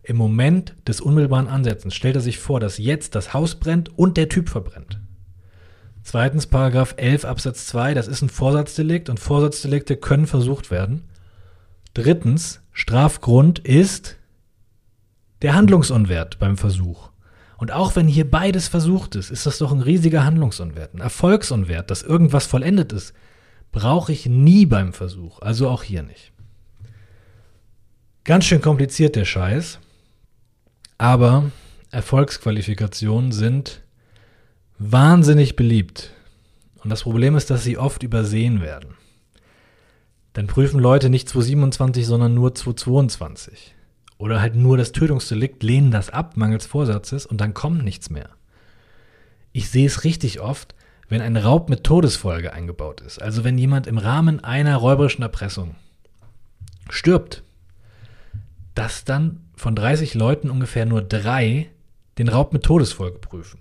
Im 0.04 0.18
Moment 0.18 0.76
des 0.86 1.00
unmittelbaren 1.00 1.48
Ansetzens 1.48 1.96
stellt 1.96 2.16
er 2.16 2.22
sich 2.22 2.38
vor, 2.38 2.60
dass 2.60 2.78
jetzt 2.78 3.16
das 3.16 3.34
Haus 3.34 3.56
brennt 3.56 3.98
und 3.98 4.18
der 4.18 4.28
Typ 4.28 4.50
verbrennt. 4.50 5.00
Zweitens 6.04 6.48
Paragraph 6.48 6.96
11 6.98 7.24
Absatz 7.24 7.66
2, 7.68 7.94
das 7.94 8.10
ist 8.10 8.22
ein 8.22 8.30
Vorsatzdelikt 8.30 9.10
und 9.10 9.22
Vorsatzdelikte 9.22 9.96
können 9.96 10.28
versucht 10.28 10.70
werden. 10.70 11.04
Drittens, 11.94 12.62
Strafgrund 12.74 13.60
ist 13.60 14.18
der 15.42 15.56
Handlungsunwert 15.56 16.38
beim 16.38 16.58
Versuch. 16.58 17.10
Und 17.58 17.72
auch 17.72 17.96
wenn 17.96 18.10
hier 18.10 18.30
beides 18.30 18.68
versucht 18.68 19.16
ist, 19.16 19.32
ist 19.32 19.46
das 19.46 19.60
doch 19.60 19.72
ein 19.72 19.80
riesiger 19.80 20.26
Handlungsunwert, 20.26 20.96
ein 20.96 21.00
Erfolgsunwert, 21.00 21.90
dass 21.90 22.04
irgendwas 22.04 22.46
vollendet 22.46 22.92
ist, 22.92 23.14
brauche 23.72 24.12
ich 24.12 24.26
nie 24.26 24.66
beim 24.66 24.92
Versuch, 24.92 25.42
also 25.42 25.70
auch 25.70 25.84
hier 25.84 26.04
nicht. 26.04 26.34
Ganz 28.26 28.46
schön 28.46 28.62
kompliziert 28.62 29.16
der 29.16 29.26
Scheiß, 29.26 29.80
aber 31.04 31.52
Erfolgsqualifikationen 31.92 33.34
sind 33.34 33.82
wahnsinnig 34.80 35.58
beliebt. 35.58 36.12
Und 36.82 36.90
das 36.92 37.04
Problem 37.04 37.36
ist, 37.36 37.50
dass 37.50 37.62
sie 37.62 37.78
oft 37.78 38.04
übersehen 38.04 38.62
werden. 38.62 38.96
Dann 40.32 40.48
prüfen 40.48 40.80
Leute 40.80 41.10
nicht 41.10 41.28
227, 41.28 42.06
sondern 42.06 42.34
nur 42.34 42.56
222 42.56 43.76
oder 44.18 44.40
halt 44.40 44.56
nur 44.56 44.78
das 44.78 44.94
Tötungsdelikt, 44.94 45.62
lehnen 45.62 45.92
das 45.92 46.10
ab, 46.10 46.38
mangels 46.38 46.66
Vorsatzes, 46.66 47.26
und 47.26 47.42
dann 47.42 47.54
kommt 47.54 47.84
nichts 47.84 48.10
mehr. 48.10 48.30
Ich 49.52 49.70
sehe 49.70 49.88
es 49.88 50.06
richtig 50.06 50.40
oft, 50.40 50.74
wenn 51.10 51.20
ein 51.20 51.36
Raub 51.36 51.70
mit 51.70 51.84
Todesfolge 51.84 52.54
eingebaut 52.54 53.02
ist. 53.02 53.22
Also 53.22 53.44
wenn 53.44 53.58
jemand 53.58 53.88
im 53.88 53.98
Rahmen 53.98 54.42
einer 54.42 54.78
räuberischen 54.78 55.24
Erpressung 55.24 55.76
stirbt, 56.90 57.44
dass 58.76 59.06
dann 59.06 59.42
von 59.56 59.76
30 59.76 60.14
Leuten 60.14 60.50
ungefähr 60.50 60.86
nur 60.86 61.02
drei 61.02 61.70
den 62.18 62.28
Raub 62.28 62.54
mit 62.54 62.64
Todesfolge 62.64 63.20
prüfen. 63.20 63.60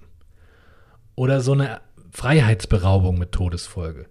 Oder 1.15 1.41
so 1.41 1.53
eine 1.53 1.81
Freiheitsberaubung 2.11 3.19
mit 3.19 3.33
Todesfolge. 3.33 4.07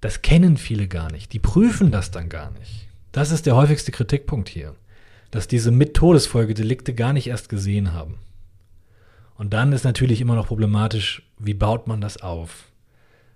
Das 0.00 0.22
kennen 0.22 0.56
viele 0.56 0.88
gar 0.88 1.10
nicht. 1.10 1.32
Die 1.32 1.38
prüfen 1.38 1.90
das 1.90 2.10
dann 2.10 2.28
gar 2.28 2.50
nicht. 2.50 2.88
Das 3.12 3.30
ist 3.30 3.46
der 3.46 3.56
häufigste 3.56 3.92
Kritikpunkt 3.92 4.48
hier. 4.48 4.74
Dass 5.30 5.48
diese 5.48 5.70
mit 5.70 5.94
Todesfolge 5.94 6.54
Delikte 6.54 6.94
gar 6.94 7.12
nicht 7.12 7.28
erst 7.28 7.48
gesehen 7.48 7.92
haben. 7.92 8.18
Und 9.36 9.52
dann 9.52 9.72
ist 9.72 9.84
natürlich 9.84 10.20
immer 10.20 10.36
noch 10.36 10.46
problematisch, 10.46 11.22
wie 11.38 11.54
baut 11.54 11.86
man 11.86 12.00
das 12.00 12.22
auf? 12.22 12.66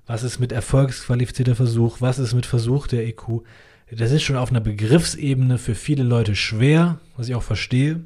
Was 0.07 0.23
ist 0.23 0.39
mit 0.39 0.53
erfolgsqualifizierter 0.53 1.55
Versuch? 1.55 2.01
Was 2.01 2.19
ist 2.19 2.35
mit 2.35 2.47
Versuch 2.47 2.87
der 2.87 3.07
EQ? 3.07 3.43
Das 3.91 4.13
ist 4.13 4.23
schon 4.23 4.37
auf 4.37 4.51
einer 4.51 4.61
Begriffsebene 4.61 5.59
für 5.59 5.75
viele 5.75 6.03
Leute 6.03 6.37
schwer, 6.37 7.01
was 7.17 7.29
ich 7.29 7.35
auch 7.35 7.43
verstehe. 7.43 8.05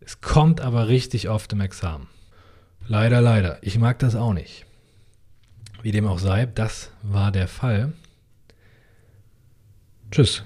Es 0.00 0.20
kommt 0.20 0.60
aber 0.60 0.88
richtig 0.88 1.28
oft 1.28 1.52
im 1.52 1.60
Examen. 1.60 2.08
Leider, 2.86 3.20
leider. 3.20 3.58
Ich 3.62 3.78
mag 3.78 3.98
das 3.98 4.14
auch 4.14 4.32
nicht. 4.32 4.64
Wie 5.82 5.92
dem 5.92 6.06
auch 6.06 6.18
sei, 6.18 6.46
das 6.46 6.90
war 7.02 7.30
der 7.30 7.48
Fall. 7.48 7.92
Tschüss. 10.10 10.44